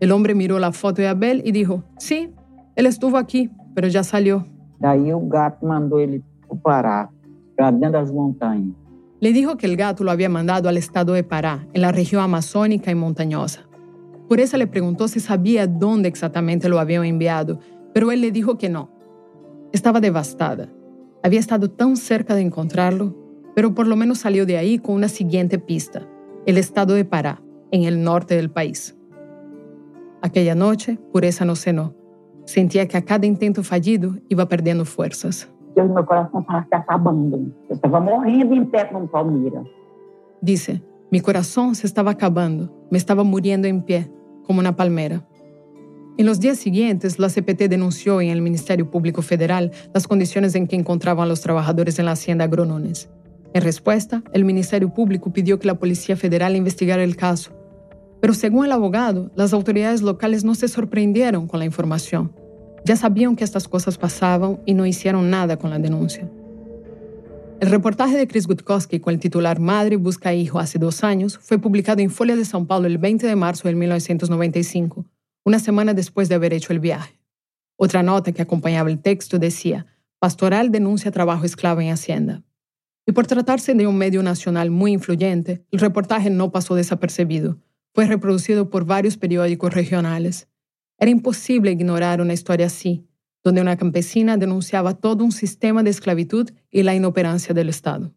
[0.00, 2.30] El hombre miró la foto de Abel y dijo, sí,
[2.76, 4.46] él estuvo aquí, pero ya salió.
[4.80, 6.22] Daí o gato mandou ele
[6.62, 7.10] para
[7.56, 8.74] para dentro das montanhas.
[9.20, 12.22] Le dijo que el gato lo había mandado al estado de Pará, en la región
[12.22, 13.60] amazónica y montañosa.
[14.28, 17.60] Por eso le preguntó si sabía dónde exactamente lo habían enviado,
[17.94, 18.90] pero él le dijo que no.
[19.72, 20.68] Estaba devastada.
[21.22, 23.16] Había estado tan cerca de encontrarlo,
[23.54, 26.06] pero por lo menos salió de ahí con una siguiente pista,
[26.44, 27.40] el estado de Pará,
[27.74, 28.96] en el norte del país.
[30.22, 31.92] Aquella noche, Pureza no cenó.
[32.44, 35.52] Sentía que a cada intento fallido iba perdiendo fuerzas.
[35.74, 37.52] Deus, meu coração estava se acabando.
[37.68, 39.64] Eu estava morrendo em pé com Palmira.
[40.40, 44.08] Dice, mi corazón se estaba acabando, me estaba muriendo en pie,
[44.46, 45.26] como una palmera.
[46.16, 50.68] En los días siguientes, la CPT denunció en el Ministerio Público Federal las condiciones en
[50.68, 53.10] que encontraban los trabajadores en la hacienda Agronones.
[53.52, 57.63] En respuesta, el Ministerio Público pidió que la Policía Federal investigara el caso.
[58.20, 62.32] Pero según el abogado, las autoridades locales no se sorprendieron con la información.
[62.84, 66.30] Ya sabían que estas cosas pasaban y no hicieron nada con la denuncia.
[67.60, 71.58] El reportaje de Chris Gutkowski con el titular Madre busca hijo hace dos años fue
[71.58, 75.06] publicado en Folia de São Paulo el 20 de marzo de 1995,
[75.44, 77.18] una semana después de haber hecho el viaje.
[77.76, 79.86] Otra nota que acompañaba el texto decía,
[80.18, 82.42] Pastoral denuncia trabajo esclavo en Hacienda.
[83.06, 87.58] Y por tratarse de un medio nacional muy influyente, el reportaje no pasó desapercibido.
[87.94, 90.48] Fue reproducido por varios periódicos regionales.
[90.98, 93.06] Era imposible ignorar una historia así,
[93.44, 98.12] donde una campesina denunciaba todo un sistema de esclavitud y la inoperancia del Estado.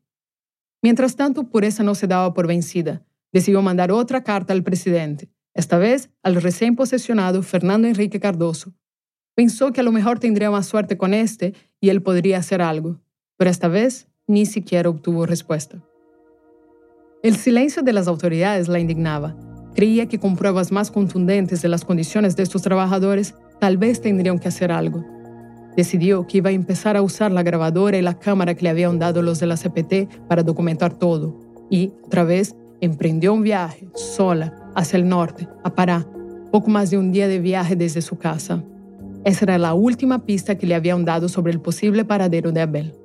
[0.82, 3.05] Mientras tanto, Pureza no se daba por vencida.
[3.32, 8.73] Decidió mandar otra carta al presidente, esta vez al recién posesionado Fernando Enrique Cardoso.
[9.36, 12.99] Pensó que a lo mejor tendría más suerte con este y él podría hacer algo.
[13.38, 15.84] pero esta vez ni siquiera obtuvo respuesta.
[17.21, 19.36] El silencio de las autoridades la indignaba.
[19.78, 24.39] Creía que con pruebas más contundentes de las condiciones de estos trabajadores, tal vez tendrían
[24.39, 25.05] que hacer algo.
[25.75, 28.97] Decidió que iba a empezar a usar la grabadora y la cámara que le habían
[28.97, 31.39] dado los de la CPT para documentar todo.
[31.69, 36.07] Y, otra vez, emprendió un viaje, sola, hacia el norte, a Pará,
[36.51, 38.63] poco más de un día de viaje desde su casa.
[39.25, 42.95] Esa era la última pista que le habían dado sobre el posible paradero de Abel.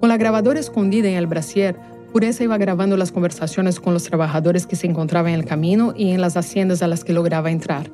[0.00, 1.76] Con la grabadora escondida en el brasier,
[2.12, 6.12] Pureza iba grabando las conversaciones con los trabajadores que se encontraban en el camino y
[6.12, 7.86] en las haciendas a las que lograba entrar.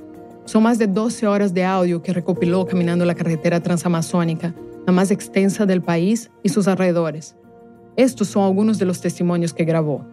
[0.44, 4.54] Son más de 12 horas de audio que recopiló caminando la carretera transamazónica,
[4.86, 7.36] la más extensa del país y sus alrededores.
[7.96, 10.04] Estos son algunos de los testimonios que grabó.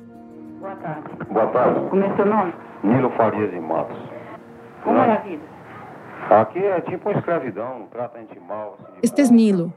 [0.59, 1.09] Boa tarde.
[1.31, 1.89] Boa tarde.
[1.89, 2.53] Como é seu nome?
[2.83, 3.97] Nilo Farias de Matos.
[4.83, 5.43] Como é a vida?
[6.29, 8.77] Aqui é tipo escravidão, trata a gente mal.
[8.79, 9.73] assim, Este es Nilo.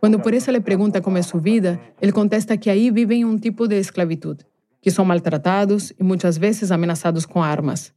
[0.00, 3.66] Cuando Pureza le pregunta cómo es su vida, él contesta que ahí viven un tipo
[3.66, 4.36] de esclavitud,
[4.80, 7.94] que son maltratados y muchas veces amenazados con armas.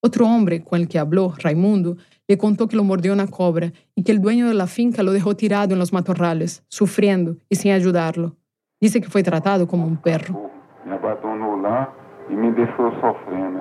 [0.00, 1.96] Otro hombre con el que habló, Raimundo,
[2.26, 5.12] le contó que lo mordió una cobra y que el dueño de la finca lo
[5.12, 8.36] dejó tirado en los matorrales, sufriendo y sin ayudarlo.
[8.80, 10.50] Dice que fue tratado como un perro.
[10.86, 11.94] Me abatonou lá
[12.30, 13.60] e me deixou sofrendo.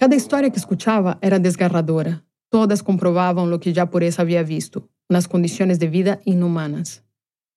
[0.00, 2.24] Cada historia que escuchaba era desgarradora.
[2.48, 7.02] Todas comprobaban lo que ya Pureza había visto, unas condiciones de vida inhumanas.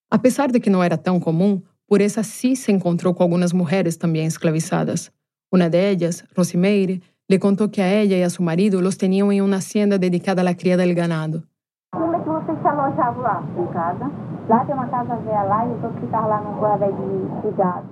[0.09, 3.99] A pesar de que no era tan común, Pureza sí se encontró con algunas mujeres
[3.99, 5.13] también esclavizadas.
[5.51, 9.31] Una de ellas, Rosimeire, le contó que a ella y a su marido los tenían
[9.31, 11.43] en una hacienda dedicada a la cría del ganado.
[11.91, 13.43] Como é que vocês se alojavam lá?
[13.57, 14.11] Em casa.
[14.49, 17.55] Lá tem uma casa velha lá e os outros ficavam lá num corral de, de
[17.55, 17.87] gado.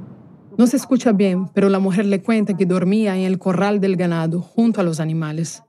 [0.57, 3.95] No se escucha bien, pero la mujer le cuenta que dormía en el corral del
[3.95, 5.63] ganado junto a los animales.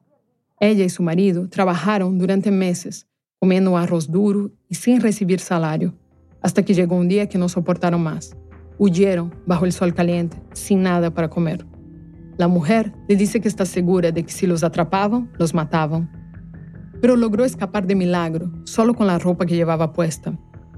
[0.61, 3.07] Ella y su marido trabajaron durante meses,
[3.45, 5.93] comiendo arroz duro y sin recibir salario,
[6.41, 8.35] hasta que llegó un día que no soportaron más.
[8.79, 11.67] Huyeron bajo el sol caliente, sin nada para comer.
[12.39, 16.11] La mujer le dice que está segura de que si los atrapaban, los mataban.
[17.03, 20.33] Pero logró escapar de milagro, solo con la ropa que llevaba puesta.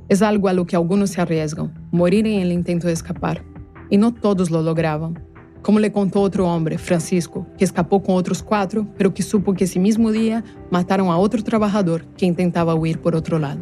[0.08, 3.44] Es algo a lo que algunos se arriesgan, morir en el intento de escapar.
[3.90, 5.22] Y no todos lo lograban.
[5.66, 9.64] Como le contó otro hombre, Francisco, que escapó con otros cuatro, pero que supo que
[9.64, 13.58] ese mismo día mataron a otro trabajador que intentaba huir por otro lado.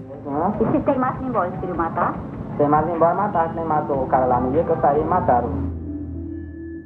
[0.85, 2.15] Teimasse embora, eles queriam matar?
[2.61, 3.55] Embora matar,
[4.11, 5.73] cara no dia que eu saí, mataram.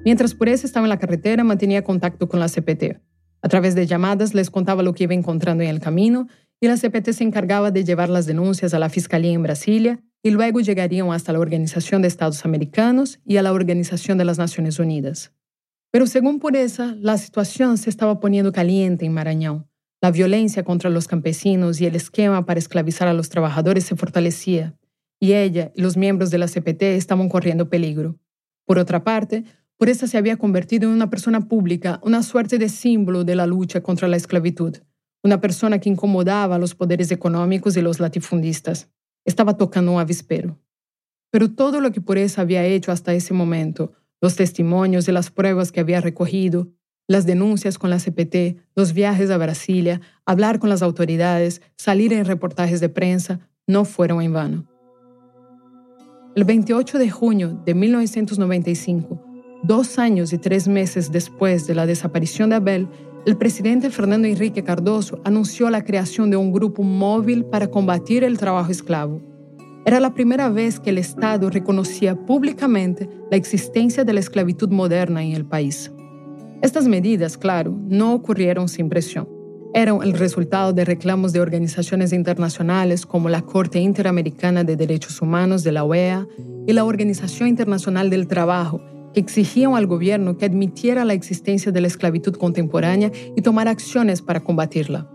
[0.04, 3.00] Mientras Pureza estaba en la carretera, mantenía contacto con la CPT.
[3.42, 6.28] A través de llamadas les contaba lo que iba encontrando en el camino
[6.60, 10.30] y la CPT se encargaba de llevar las denuncias a la Fiscalía en Brasilia y
[10.30, 14.78] luego llegarían hasta la Organización de Estados Americanos y a la Organización de las Naciones
[14.78, 15.32] Unidas.
[15.90, 19.64] Pero según Pureza, la situación se estaba poniendo caliente en Maranhão.
[20.00, 24.76] La violencia contra los campesinos y el esquema para esclavizar a los trabajadores se fortalecía,
[25.18, 28.16] y ella y los miembros de la CPT estaban corriendo peligro.
[28.64, 29.44] Por otra parte,
[29.76, 33.80] Pureza se había convertido en una persona pública, una suerte de símbolo de la lucha
[33.80, 34.76] contra la esclavitud,
[35.22, 38.90] una persona que incomodaba a los poderes económicos y los latifundistas.
[39.28, 40.58] Estaba tocando un avispero.
[41.30, 45.70] Pero todo lo que Pureza había hecho hasta ese momento, los testimonios y las pruebas
[45.70, 46.68] que había recogido,
[47.06, 52.24] las denuncias con la CPT, los viajes a Brasilia, hablar con las autoridades, salir en
[52.24, 54.66] reportajes de prensa, no fueron en vano.
[56.34, 59.22] El 28 de junio de 1995,
[59.62, 62.88] dos años y tres meses después de la desaparición de Abel,
[63.26, 68.38] el presidente Fernando Enrique Cardoso anunció la creación de un grupo móvil para combatir el
[68.38, 69.20] trabajo esclavo.
[69.84, 75.22] Era la primera vez que el Estado reconocía públicamente la existencia de la esclavitud moderna
[75.22, 75.90] en el país.
[76.62, 79.28] Estas medidas, claro, no ocurrieron sin presión.
[79.74, 85.62] Eran el resultado de reclamos de organizaciones internacionales como la Corte Interamericana de Derechos Humanos
[85.62, 86.26] de la OEA
[86.66, 88.80] y la Organización Internacional del Trabajo,
[89.18, 94.40] exigían al gobierno que admitiera la existencia de la esclavitud contemporánea y tomara acciones para
[94.40, 95.10] combatirla.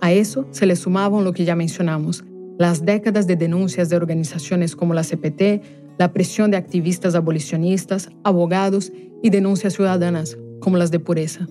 [0.00, 2.24] A eso se le sumaban lo que ya mencionamos,
[2.58, 5.62] las décadas de denuncias de organizaciones como la CPT,
[5.98, 8.92] la presión de activistas abolicionistas, abogados
[9.22, 11.46] y denuncias ciudadanas como las de pureza.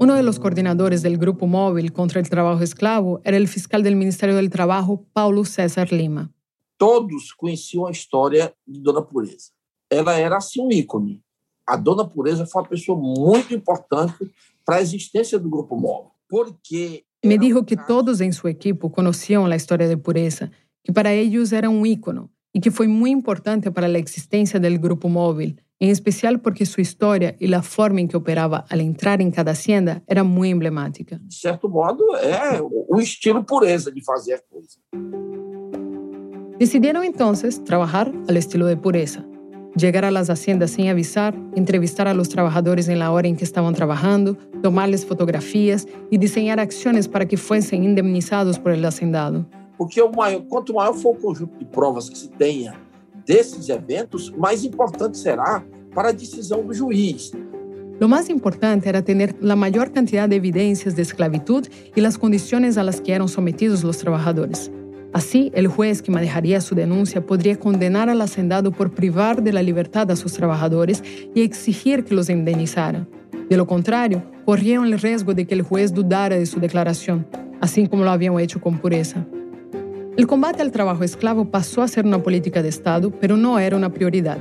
[0.00, 3.96] Uno de los coordinadores del Grupo Móvil contra el Trabajo Esclavo era el fiscal del
[3.96, 6.34] Ministerio del Trabajo, Paulo César Lima.
[6.84, 9.53] todos conheciam a história de Dona Pureza.
[9.94, 11.22] Ela era assim um ícone.
[11.66, 14.30] A Dona Pureza foi uma pessoa muito importante
[14.66, 19.48] para a existência do Grupo Móvel, porque Me dijo que todos en su equipo conocían
[19.48, 20.50] la historia de Pureza,
[20.82, 24.78] que para ellos era un ícono y que fue muy importante para la existencia del
[24.78, 29.22] Grupo Móvil, en especial porque su historia y la forma en que operaba al entrar
[29.22, 31.18] en cada hacienda era muy emblemática.
[31.18, 34.78] de certo modo, é o estilo pureza de fazer as coisas.
[36.58, 39.24] Decidieron entonces trabajar al estilo de pureza.
[39.76, 43.42] Llegar a las haciendas sin avisar, entrevistar a los trabajadores en la hora en que
[43.42, 49.44] estaban trabajando, tomarles fotografías y diseñar acciones para que fuesen indemnizados por el hacendado.
[49.76, 52.74] Porque o maior, quanto maior for o conjunto de provas que se tenha
[53.26, 57.32] desses eventos, mais importante será para a decisão do juiz.
[57.98, 61.66] Lo más importante era tener la mayor cantidad de evidencias de esclavitud
[61.96, 64.70] y las condiciones a las que eran sometidos los trabajadores.
[65.14, 69.62] Así, el juez que manejaría su denuncia podría condenar al hacendado por privar de la
[69.62, 71.04] libertad a sus trabajadores
[71.36, 73.06] y exigir que los indemnizara.
[73.48, 77.28] De lo contrario, corrían el riesgo de que el juez dudara de su declaración,
[77.60, 79.24] así como lo habían hecho con pureza.
[80.16, 83.76] El combate al trabajo esclavo pasó a ser una política de Estado, pero no era
[83.76, 84.38] una prioridad.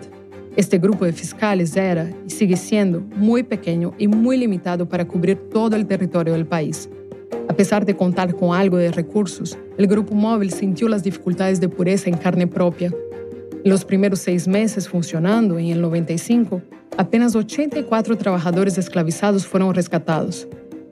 [0.55, 5.37] Este grupo de fiscales era y sigue siendo muy pequeño y muy limitado para cubrir
[5.51, 6.89] todo el territorio del país.
[7.47, 11.69] A pesar de contar con algo de recursos, el grupo móvil sintió las dificultades de
[11.69, 12.91] pureza en carne propia.
[13.63, 16.61] En los primeros seis meses funcionando, en el 95,
[16.97, 20.47] apenas 84 trabajadores esclavizados fueron rescatados.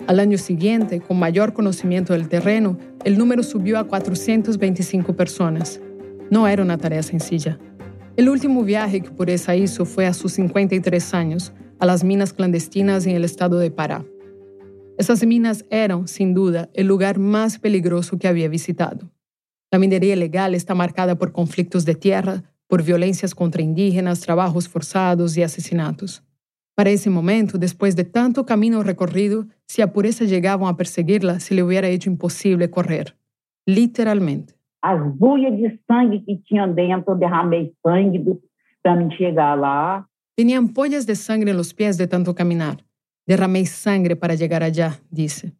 [0.07, 5.79] Al año siguiente, con mayor conocimiento del terreno, el número subió a 425 personas.
[6.29, 7.59] No era una tarea sencilla.
[8.17, 13.05] El último viaje que Pureza hizo fue a sus 53 años, a las minas clandestinas
[13.05, 14.03] en el estado de Pará.
[15.02, 19.10] Esas minas eran, sin duda, el lugar más peligroso que había visitado.
[19.72, 25.36] La minería ilegal está marcada por conflictos de tierra, por violencias contra indígenas, trabajos forzados
[25.36, 26.24] y asesinatos.
[26.76, 31.56] Para ese momento, después de tanto camino recorrido, si a pureza llegaban a perseguirla, se
[31.56, 33.18] le hubiera hecho imposible correr.
[33.66, 34.54] Literalmente.
[34.84, 38.24] As buias de sangue que tinha dentro, derramei sangue
[38.84, 40.08] para me chegar lá.
[40.36, 42.86] Tenía ampollas de sangre en los pies de tanto caminar.
[43.32, 45.53] Derramé sangre para llegar allá, dice.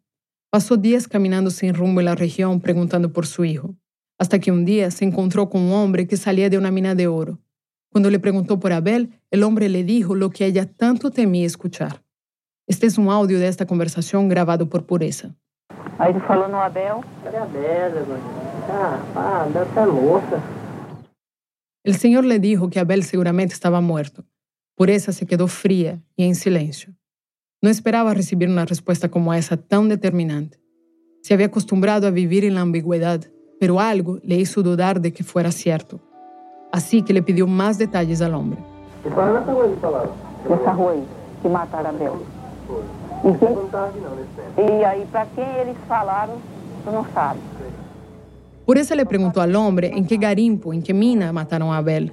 [0.50, 3.74] Pasó días caminando sin rumbo en la región preguntando por su hijo,
[4.18, 7.06] hasta que un día se encontró con un hombre que salía de una mina de
[7.06, 7.38] oro.
[7.90, 12.04] Cuando le preguntó por Abel, el hombre le dijo lo que ella tanto temía escuchar.
[12.66, 15.34] Este es un audio de esta conversación grabado por Pureza.
[15.98, 17.00] Ele falou no Abel.
[18.68, 19.46] Ah, ah.
[21.82, 24.26] El Señor le dijo que Abel seguramente estaba muerto.
[24.76, 26.94] Pureza se quedó fría y en silencio.
[27.64, 30.58] No esperaba recibir una respuesta como esa tan determinante.
[31.22, 33.20] Se había acostumbrado a vivir en la ambigüedad,
[33.60, 36.00] pero algo le hizo dudar de que fuera cierto.
[36.72, 38.58] Así que le pidió más detalles al hombre.
[39.04, 41.04] Rua aí,
[41.40, 42.12] que mataram Abel.
[44.56, 46.38] E, e aí, para quem eles falaram,
[46.84, 47.38] tu não sabe.
[48.66, 52.12] Por eso le preguntó al hombre en qué garimpo, en qué mina mataron a Abel.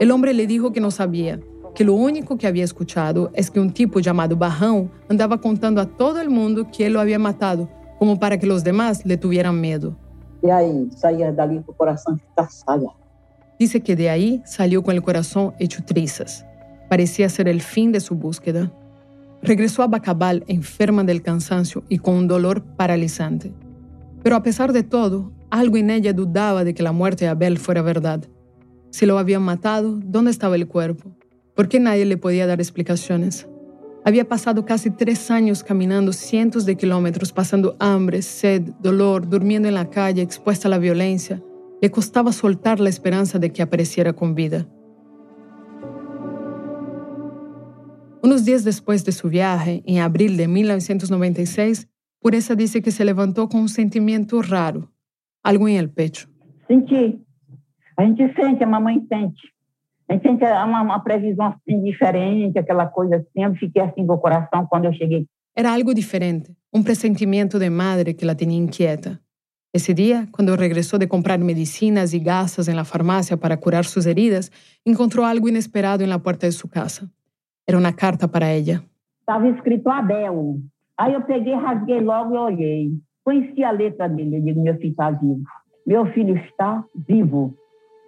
[0.00, 1.40] El hombre le dijo que no sabía,
[1.74, 5.86] que lo único que había escuchado es que un tipo llamado Barrão andaba contando a
[5.86, 7.68] todo el mundo que él lo había matado,
[7.98, 9.96] como para que los demás le tuvieran miedo.
[10.42, 12.96] E aí, saía dali com o coração estarçalhado.
[13.58, 16.44] Dice que de ahí salió con el corazón hecho trizas.
[16.88, 18.72] Parecía ser el fin de su búsqueda.
[19.40, 23.52] Regresó a Bacabal enferma del cansancio y con un dolor paralizante.
[24.22, 27.58] Pero a pesar de todo, algo en ella dudaba de que la muerte de Abel
[27.58, 28.24] fuera verdad.
[28.90, 31.12] Si lo habían matado, ¿dónde estaba el cuerpo?
[31.54, 33.46] ¿Por qué nadie le podía dar explicaciones?
[34.04, 39.74] Había pasado casi tres años caminando cientos de kilómetros, pasando hambre, sed, dolor, durmiendo en
[39.74, 41.42] la calle, expuesta a la violencia.
[41.80, 44.66] Le costaba soltar la esperanza de que apareciera con vida.
[48.22, 51.88] Unos días después de su viaje, en abril de 1996,
[52.18, 54.90] Pureza dice que se levantó con un sentimiento raro,
[55.42, 56.28] algo en el pecho.
[56.66, 57.22] Senti.
[57.96, 59.51] A gente sente, a mamãe sente.
[60.12, 63.44] A gente sente uma, uma previsão assim diferente, aquela coisa assim.
[63.44, 65.26] Eu fiquei assim com o coração quando eu cheguei.
[65.56, 69.22] Era algo diferente, un presentimiento de madre que la tenía inquieta.
[69.72, 74.04] Ese día, cuando regresó de comprar medicinas y gasas en la farmacia para curar sus
[74.04, 74.52] heridas,
[74.84, 77.10] encontró algo inesperado en la puerta de su casa.
[77.66, 78.82] Era una carta para ella.
[79.20, 80.60] Estava escrito Abel.
[80.98, 82.90] Aí eu peguei, rasguei logo e olhei.
[83.24, 84.36] Conheci a letra dele.
[84.36, 85.42] Eu digo, meu filho está vivo.
[85.86, 87.54] Meu filho está vivo.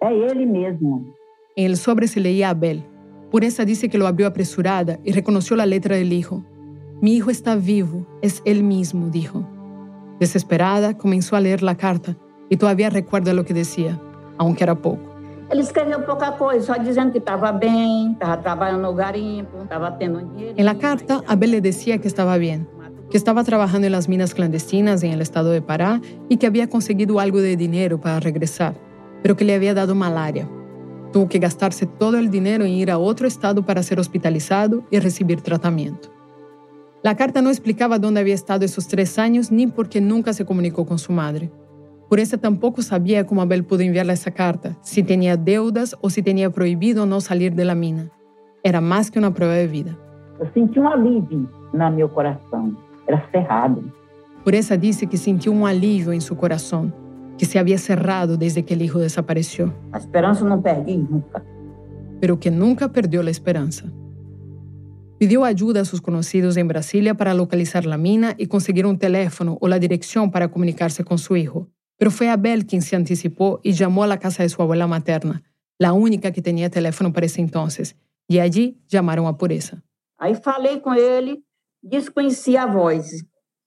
[0.03, 1.24] É ele mesmo.
[1.57, 2.83] En el sobre se leía Abel.
[3.31, 6.43] Pureza dice que lo abrió apresurada y reconoció la letra del hijo.
[7.01, 9.47] Mi hijo está vivo, es él mismo, dijo.
[10.19, 12.17] Desesperada, comenzó a leer la carta
[12.49, 13.97] y todavía recuerda lo que decía,
[14.37, 14.99] aunque era poco.
[15.49, 20.19] Ele escreveu pouca coisa, só dizendo que estava bem, estava trabalhando no garimpo, estava tendo
[20.19, 20.55] dinheiro.
[20.57, 22.67] En la carta, Abel le decía que estaba bien,
[23.11, 26.67] que estaba trabajando en las minas clandestinas en el estado de Pará y que había
[26.67, 28.73] conseguido algo de dinero para regresar,
[29.21, 30.49] pero que le había dado malaria.
[31.15, 34.99] Tuvo que gastarse todo el dinero en ir a otro estado para ser hospitalizado y
[34.99, 36.09] recibir tratamiento.
[37.03, 40.43] La carta no explicaba dónde había estado esos tres años ni por qué nunca se
[40.43, 41.49] comunicó con su madre.
[42.09, 46.49] Pureza tampoco sabía cómo Abel pudo enviarle esa carta, si tenía deudas o si tenía
[46.49, 48.11] prohibido no salir de la mina.
[48.61, 49.97] Era más que una prueba de vida.
[50.37, 52.75] Eu senti um alívio no meu coração.
[53.07, 53.81] Era cerrado.
[54.43, 56.93] Pureza dice que sintió un alivio en su corazón,
[57.37, 61.43] que se había cerrado desde que el hijo desapareció, A esperança eu não perdi nunca.
[62.19, 63.85] pero que nunca perdió la esperanza.
[65.17, 69.57] Pidió ayuda a sus conocidos en Brasilia para localizar la mina y conseguir un teléfono
[69.61, 71.69] o la dirección para comunicarse con su hijo.
[71.97, 75.43] Pero fue Abel quien se anticipó y llamó a la casa de su abuela materna,
[75.79, 77.95] la única que tenía teléfono para ese entonces,
[78.27, 79.81] y allí llamaron a Pureza.
[80.17, 81.43] Aí falei com ele,
[81.81, 83.23] desconhecia a voz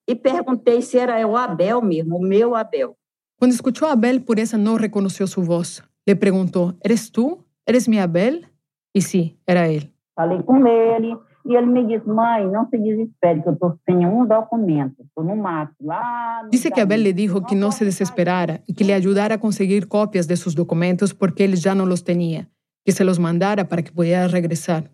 [0.07, 2.95] e perguntei se era o Abel mesmo, o meu Abel.
[3.39, 5.85] Cuando escuchó a Abel, Pureza no reconoció su voz.
[6.05, 7.47] Le preguntó, ¿eres tú?
[7.67, 8.49] ¿Eres mi Abel?
[8.93, 9.93] Y sí, era él.
[10.17, 11.17] Falei com ele
[11.47, 15.01] e ele me disse: Mãe, não se desespere, que eu sem um documento.
[15.01, 16.43] Estou no mato, lá.
[16.43, 19.39] no Dice que Abel le dijo que no se desesperara y que le ayudara a
[19.39, 22.49] conseguir copias de sus documentos porque él ya no los tenía,
[22.85, 24.91] que se los mandara para que pudiera regresar.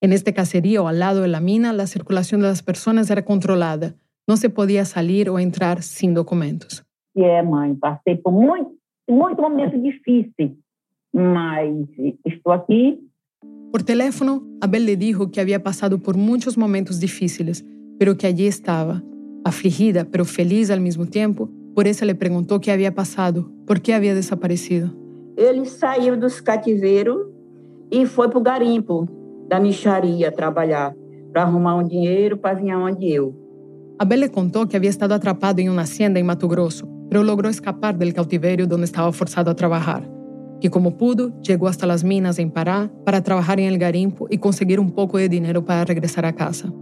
[0.00, 3.94] En este caserío al lado de la mina, la circulación de las personas era controlada.
[4.26, 6.86] No se podía salir o entrar sin documentos.
[7.16, 8.72] E é, mãe, passei por muito,
[9.08, 10.56] muito momento difícil,
[11.12, 11.70] mas
[12.26, 12.98] estou aqui.
[13.70, 17.64] Por teléfono, Abel le dijo que había pasado por muchos momentos difíciles,
[17.98, 19.02] pero que allí estaba,
[19.44, 21.48] afligida pero feliz al mismo tiempo.
[21.74, 24.92] Por eso le preguntó qué había pasado, por qué había desaparecido.
[25.36, 27.26] Ele saiu dos cativeiros
[27.90, 29.08] e foi para o garimpo
[29.48, 30.94] da micharia trabalhar,
[31.32, 33.34] para arrumar um dinheiro para vir aonde eu.
[33.98, 37.48] Abel le contó que había estado atrapado en una hacienda en Mato Grosso, pero logró
[37.48, 40.02] escapar del cautiverio donde estaba forzado a trabajar.
[40.60, 44.38] Que como pudo, llegó hasta las minas en Pará para trabajar en el garimpo y
[44.38, 46.72] conseguir un poco de dinero para regresar a casa.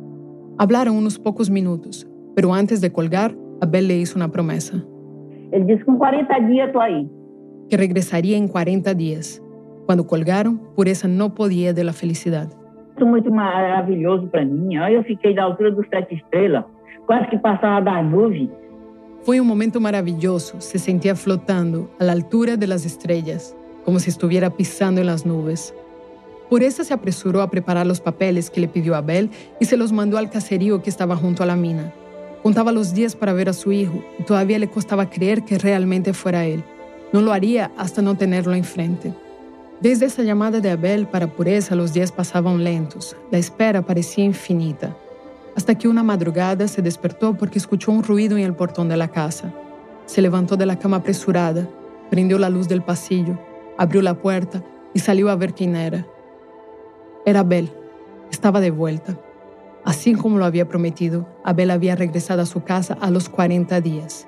[0.57, 4.83] Hablaron unos pocos minutos, pero antes de colgar, Abel le hizo una promesa,
[5.53, 7.07] Ele disse: com 40 dias estou aí.
[7.69, 9.43] que regresaría en 40 días.
[9.85, 12.49] Cuando colgaron, Pureza no podía de la felicidad.
[12.97, 14.77] Isso muito maravilhoso para mim.
[14.77, 16.65] Eu fiquei da altura dos sete estrelas,
[17.07, 18.49] quase que passava das nuvens.
[19.25, 23.55] Fue un momento maravilloso, se sentía flotando a la altura de las estrellas,
[23.85, 25.73] como si estuviera pisando en las nubes.
[26.51, 30.19] Pureza se apresuró a preparar los papeles que le pidió Abel y se los mandó
[30.19, 31.93] al caserío que estaba junto a la mina.
[32.43, 36.15] Contaba los días para ver a su hijo y todavía le costaba creer que realmente
[36.15, 36.65] fuera él.
[37.13, 39.15] No lo haría hasta no tenerlo enfrente.
[39.81, 44.97] Desde esa llamada de Abel para Pureza los días pasaban lentos, la espera parecía infinita
[45.57, 49.09] hasta que una madrugada se despertó porque escuchó un ruido en el portón de la
[49.09, 49.53] casa.
[50.07, 51.69] Se levantó de la cama apresurada,
[52.11, 53.39] prendió la luz del pasillo,
[53.77, 54.63] abrió la puerta
[54.95, 56.07] y salió a ver quién era.
[57.25, 57.71] Era Abel.
[58.31, 59.17] Estaba de vuelta.
[59.85, 64.27] Así como lo había prometido, Abel había regresado a su casa a los 40 días.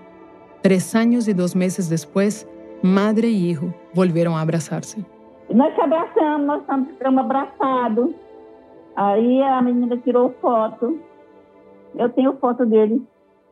[0.62, 2.48] Tres años y dos meses después,
[2.82, 5.04] madre y hijo volvieron a abrazarse.
[5.50, 8.10] Nós se abraçamos, nós ficamos abraçados.
[8.96, 10.98] Aí a menina tirou foto.
[11.98, 13.00] Eu tenho foto dele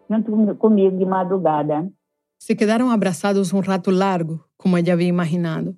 [0.08, 1.88] junto com- comigo de madrugada.
[2.38, 5.76] Se quedaron abrazados un rato largo, como ella había imaginado.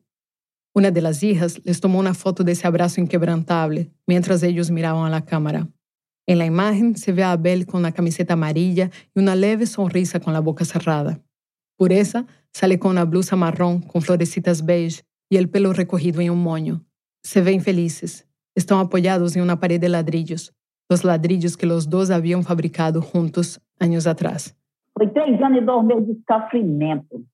[0.74, 5.04] Una de las hijas les tomó una foto de ese abrazo inquebrantable mientras ellos miraban
[5.06, 5.68] a la cámara.
[6.26, 10.20] En la imagen se ve a Abel con una camiseta amarilla y una leve sonrisa
[10.20, 11.20] con la boca cerrada.
[11.76, 16.42] Pureza sale con una blusa marrón con florecitas beige y el pelo recogido en un
[16.42, 16.84] moño.
[17.22, 18.26] Se ven felices.
[18.56, 20.53] Están apoyados en una pared de ladrillos,
[20.88, 24.54] los ladrillos que los dos habían fabricado juntos años atrás.
[24.96, 27.24] Foi três anos e dois meses de sofrimento.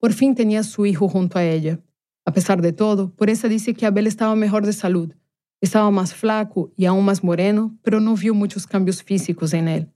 [0.00, 1.78] Por fin tenía a su hijo junto a ella.
[2.26, 5.14] A pesar de todo, Pureza dice que Abel estaba mejor de salud.
[5.60, 9.88] Estaba más flaco y aún más moreno, pero no vio muchos cambios físicos en él.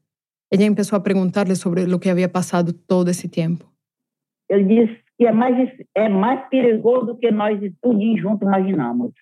[0.51, 3.73] Ella empezó a preguntarle sobre lo que había pasado todo ese tiempo.
[4.49, 5.57] Ele disse que é mais,
[5.95, 9.13] é mais perigoso do que nós tudinho juntos imaginamos.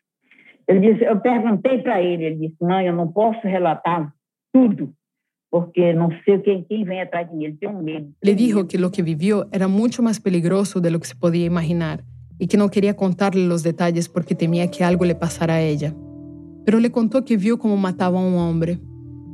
[0.69, 4.13] Ele disse, eu perguntei para ele, ele disse, mãe, eu não posso relatar
[4.53, 4.93] tudo,
[5.51, 8.13] porque não sei quem, quem vem atrás de mim, ele tem um medo.
[8.23, 11.45] Le dijo que lo que vivió era mucho más peligroso de lo que se podía
[11.45, 12.05] imaginar
[12.39, 15.95] y que no quería contarle los detalles porque temía que algo le pasara a ella.
[16.65, 18.79] Pero le contó que vio cómo mataba a un hombre.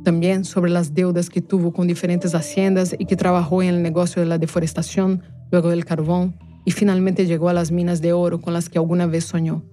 [0.03, 4.21] También sobre las deudas que tuvo con diferentes haciendas y que trabajó en el negocio
[4.21, 5.21] de la deforestación,
[5.51, 5.85] luego del
[6.65, 9.63] y finalmente a las minas de oro con las que alguna vez soñó.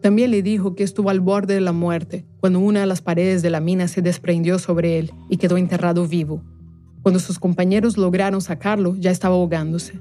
[0.00, 3.42] También le dijo que estuvo al borde de la muerte cuando una de las paredes
[3.42, 6.42] de la mina se desprendió sobre él y quedó enterrado vivo.
[7.02, 10.00] Cuando sus compañeros lograron sacarlo, ya estaba ahogándose.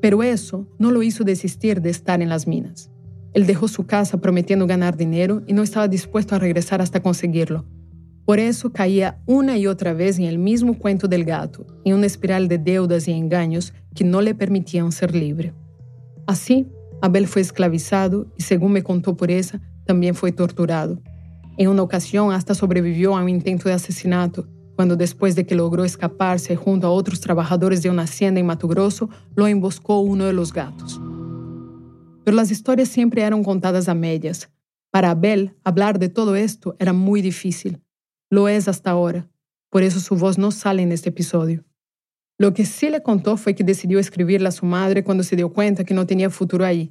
[0.00, 2.90] Pero eso no lo hizo desistir de estar en las minas.
[3.32, 7.64] Él dejó su casa prometiendo ganar dinero y no estaba dispuesto a regresar hasta conseguirlo.
[8.24, 12.06] Por eso caía una y otra vez en el mismo cuento del gato, en una
[12.06, 15.52] espiral de deudas y engaños que no le permitían ser libre.
[16.26, 16.66] Así,
[17.02, 21.00] Abel fue esclavizado y, según me contó Pureza, también fue torturado.
[21.56, 24.46] En una ocasión hasta sobrevivió a un intento de asesinato,
[24.76, 28.66] cuando después de que logró escaparse junto a otros trabajadores de una hacienda en Mato
[28.66, 31.00] Grosso, lo emboscó uno de los gatos.
[32.24, 34.50] Pero las historias siempre eran contadas a medias.
[34.90, 37.82] Para Abel, hablar de todo esto era muy difícil.
[38.30, 39.28] Lo es hasta ahora.
[39.70, 41.64] Por eso su voz no sale en este episodio.
[42.40, 45.52] Lo que sí le contó fue que decidió escribirle a su madre cuando se dio
[45.52, 46.90] cuenta que no tenía futuro ahí.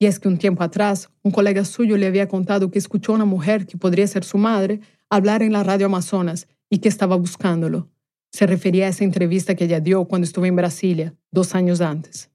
[0.00, 3.14] Y es que un tiempo atrás, un colega suyo le había contado que escuchó a
[3.14, 7.14] una mujer que podría ser su madre hablar en la radio Amazonas y que estaba
[7.14, 7.90] buscándolo.
[8.32, 12.32] Se refería a esa entrevista que ella dio cuando estuvo en Brasilia, dos años antes.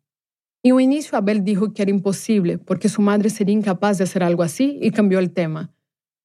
[0.63, 4.23] En un inicio Abel dijo que era imposible porque su madre sería incapaz de hacer
[4.23, 5.73] algo así y cambió el tema.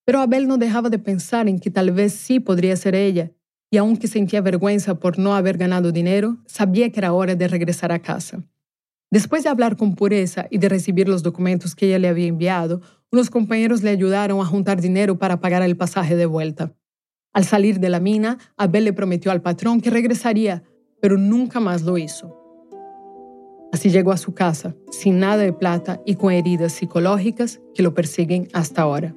[0.05, 3.33] Pero Abel no dejaba de pensar en que tal vez sí podría ser ella
[3.73, 7.91] y aunque sentía vergüenza por no haber ganado dinero, sabía que era hora de regresar
[7.91, 8.45] a casa.
[9.11, 12.83] Después de hablar con pureza y de recibir los documentos que ella le había enviado,
[13.11, 16.75] unos compañeros le ayudaron a juntar dinero para pagar el pasaje de vuelta.
[17.33, 20.65] Al salir de la mina, Abel le prometió al patrón que regresaría,
[21.01, 22.39] pero nunca más lo hizo.
[23.73, 27.95] Así llegó a su casa, sin nada de plata y con heridas psicológicas que lo
[27.95, 29.15] persiguen hasta ahora.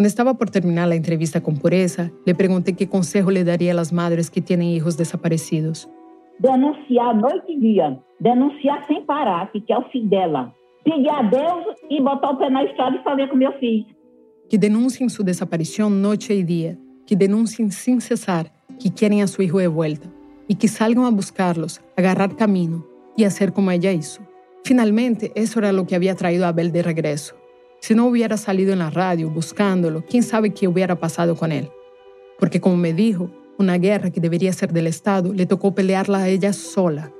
[0.00, 3.74] Cuando estaba por terminar la entrevista con Pureza, le pregunté qué consejo le daría a
[3.74, 5.90] las madres que tienen hijos desaparecidos.
[6.38, 10.54] Denunciar noite e dia, denunciar sem parar, que é o filho dela.
[10.82, 13.84] Pedir a Deus e botar o pé na estrada e fazer com meu filho.
[14.48, 19.42] Que denuncien su desaparición noche y día, que denuncien sin cesar que quieren a su
[19.42, 20.08] hijo de vuelta
[20.48, 22.86] y que salgan a buscarlos, agarrar camino
[23.18, 24.22] y hacer como ella hizo.
[24.64, 27.39] Finalmente, eso era lo que había traído a Abel de regreso.
[27.80, 31.70] Si no hubiera salido en la radio buscándolo, quién sabe qué hubiera pasado con él.
[32.38, 36.28] Porque como me dijo, una guerra que debería ser del Estado le tocó pelearla a
[36.28, 37.10] ella sola.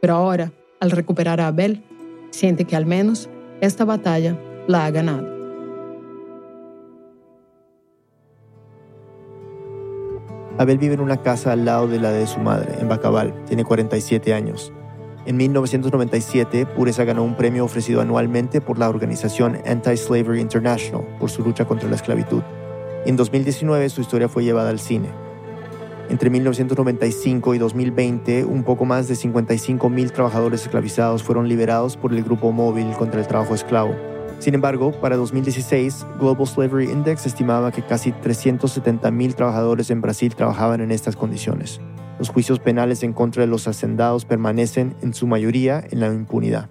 [0.00, 1.82] Pero ahora, al recuperar a Abel,
[2.30, 3.28] siente que al menos
[3.60, 4.38] esta batalla
[4.68, 5.34] la ha ganado.
[10.58, 13.34] Abel vive en una casa al lado de la de su madre, en Bacabal.
[13.46, 14.72] Tiene 47 años.
[15.26, 21.42] En 1997, Pureza ganó un premio ofrecido anualmente por la organización Anti-Slavery International por su
[21.42, 22.42] lucha contra la esclavitud.
[23.06, 25.08] En 2019, su historia fue llevada al cine.
[26.10, 32.12] Entre 1995 y 2020, un poco más de 55 mil trabajadores esclavizados fueron liberados por
[32.12, 33.94] el Grupo Móvil contra el Trabajo Esclavo.
[34.40, 40.34] Sin embargo, para 2016, Global Slavery Index estimaba que casi 370 mil trabajadores en Brasil
[40.34, 41.80] trabajaban en estas condiciones.
[42.24, 46.70] Los juicios penales en contra de los hacendados permanecen en su mayoría en la impunidad.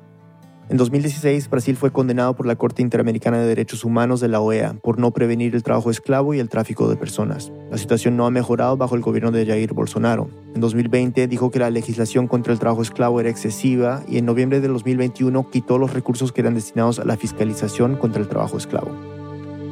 [0.67, 4.73] En 2016, Brasil fue condenado por la Corte Interamericana de Derechos Humanos de la OEA
[4.81, 7.51] por no prevenir el trabajo esclavo y el tráfico de personas.
[7.69, 10.27] La situación no ha mejorado bajo el gobierno de Jair Bolsonaro.
[10.55, 14.59] En 2020 dijo que la legislación contra el trabajo esclavo era excesiva y en noviembre
[14.59, 18.89] de 2021 quitó los recursos que eran destinados a la fiscalización contra el trabajo esclavo.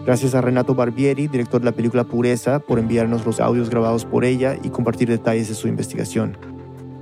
[0.06, 4.26] Gracias a Renato Barbieri, director de la película Pureza, por enviarnos los audios grabados por
[4.26, 6.38] ella y compartir detalles de su investigación.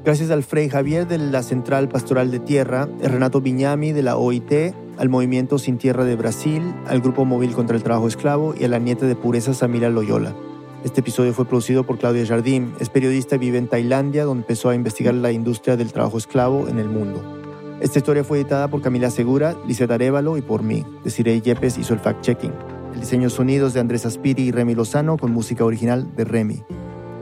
[0.03, 4.73] Gracias al Frei Javier de la Central Pastoral de Tierra, Renato Viñami de la OIT,
[4.97, 8.67] al Movimiento Sin Tierra de Brasil, al Grupo Móvil contra el Trabajo Esclavo y a
[8.67, 10.35] la nieta de Pureza Samira Loyola.
[10.83, 14.69] Este episodio fue producido por Claudia Jardim, es periodista y vive en Tailandia, donde empezó
[14.69, 17.21] a investigar la industria del trabajo esclavo en el mundo.
[17.79, 20.85] Esta historia fue editada por Camila Segura, Lizeth Arevalo y por mí.
[21.03, 22.78] Desiree Yepes hizo el fact-checking.
[22.93, 26.63] El diseño sonidos de Andrés Aspiri y Remy Lozano con música original de Remy.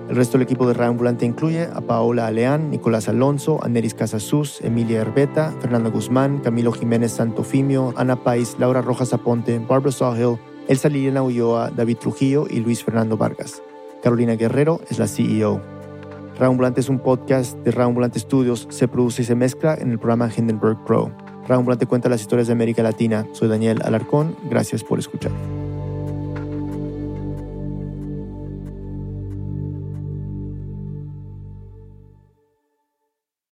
[0.10, 4.62] El resto del equipo de Radio Ambulante incluye a Paola Aleán, Nicolás Alonso, Aneris Casasus,
[4.62, 10.40] Emilia Herbeta, Fernando Guzmán, Camilo Jiménez Santofimio, Ana Pais, Laura Rojas Aponte, Barbara Sawhill,
[10.70, 13.62] Elsa Liliana Ulloa, David Trujillo y Luis Fernando Vargas.
[14.02, 15.62] Carolina Guerrero es la CEO.
[16.36, 19.92] Radio Ambulante es un podcast de Radio Ambulante Studios, se produce y se mezcla en
[19.92, 21.12] el programa Hindenburg Pro.
[21.48, 23.26] Radio Ambulante cuenta las historias de América Latina.
[23.32, 25.32] Soy Daniel Alarcón, gracias por escuchar.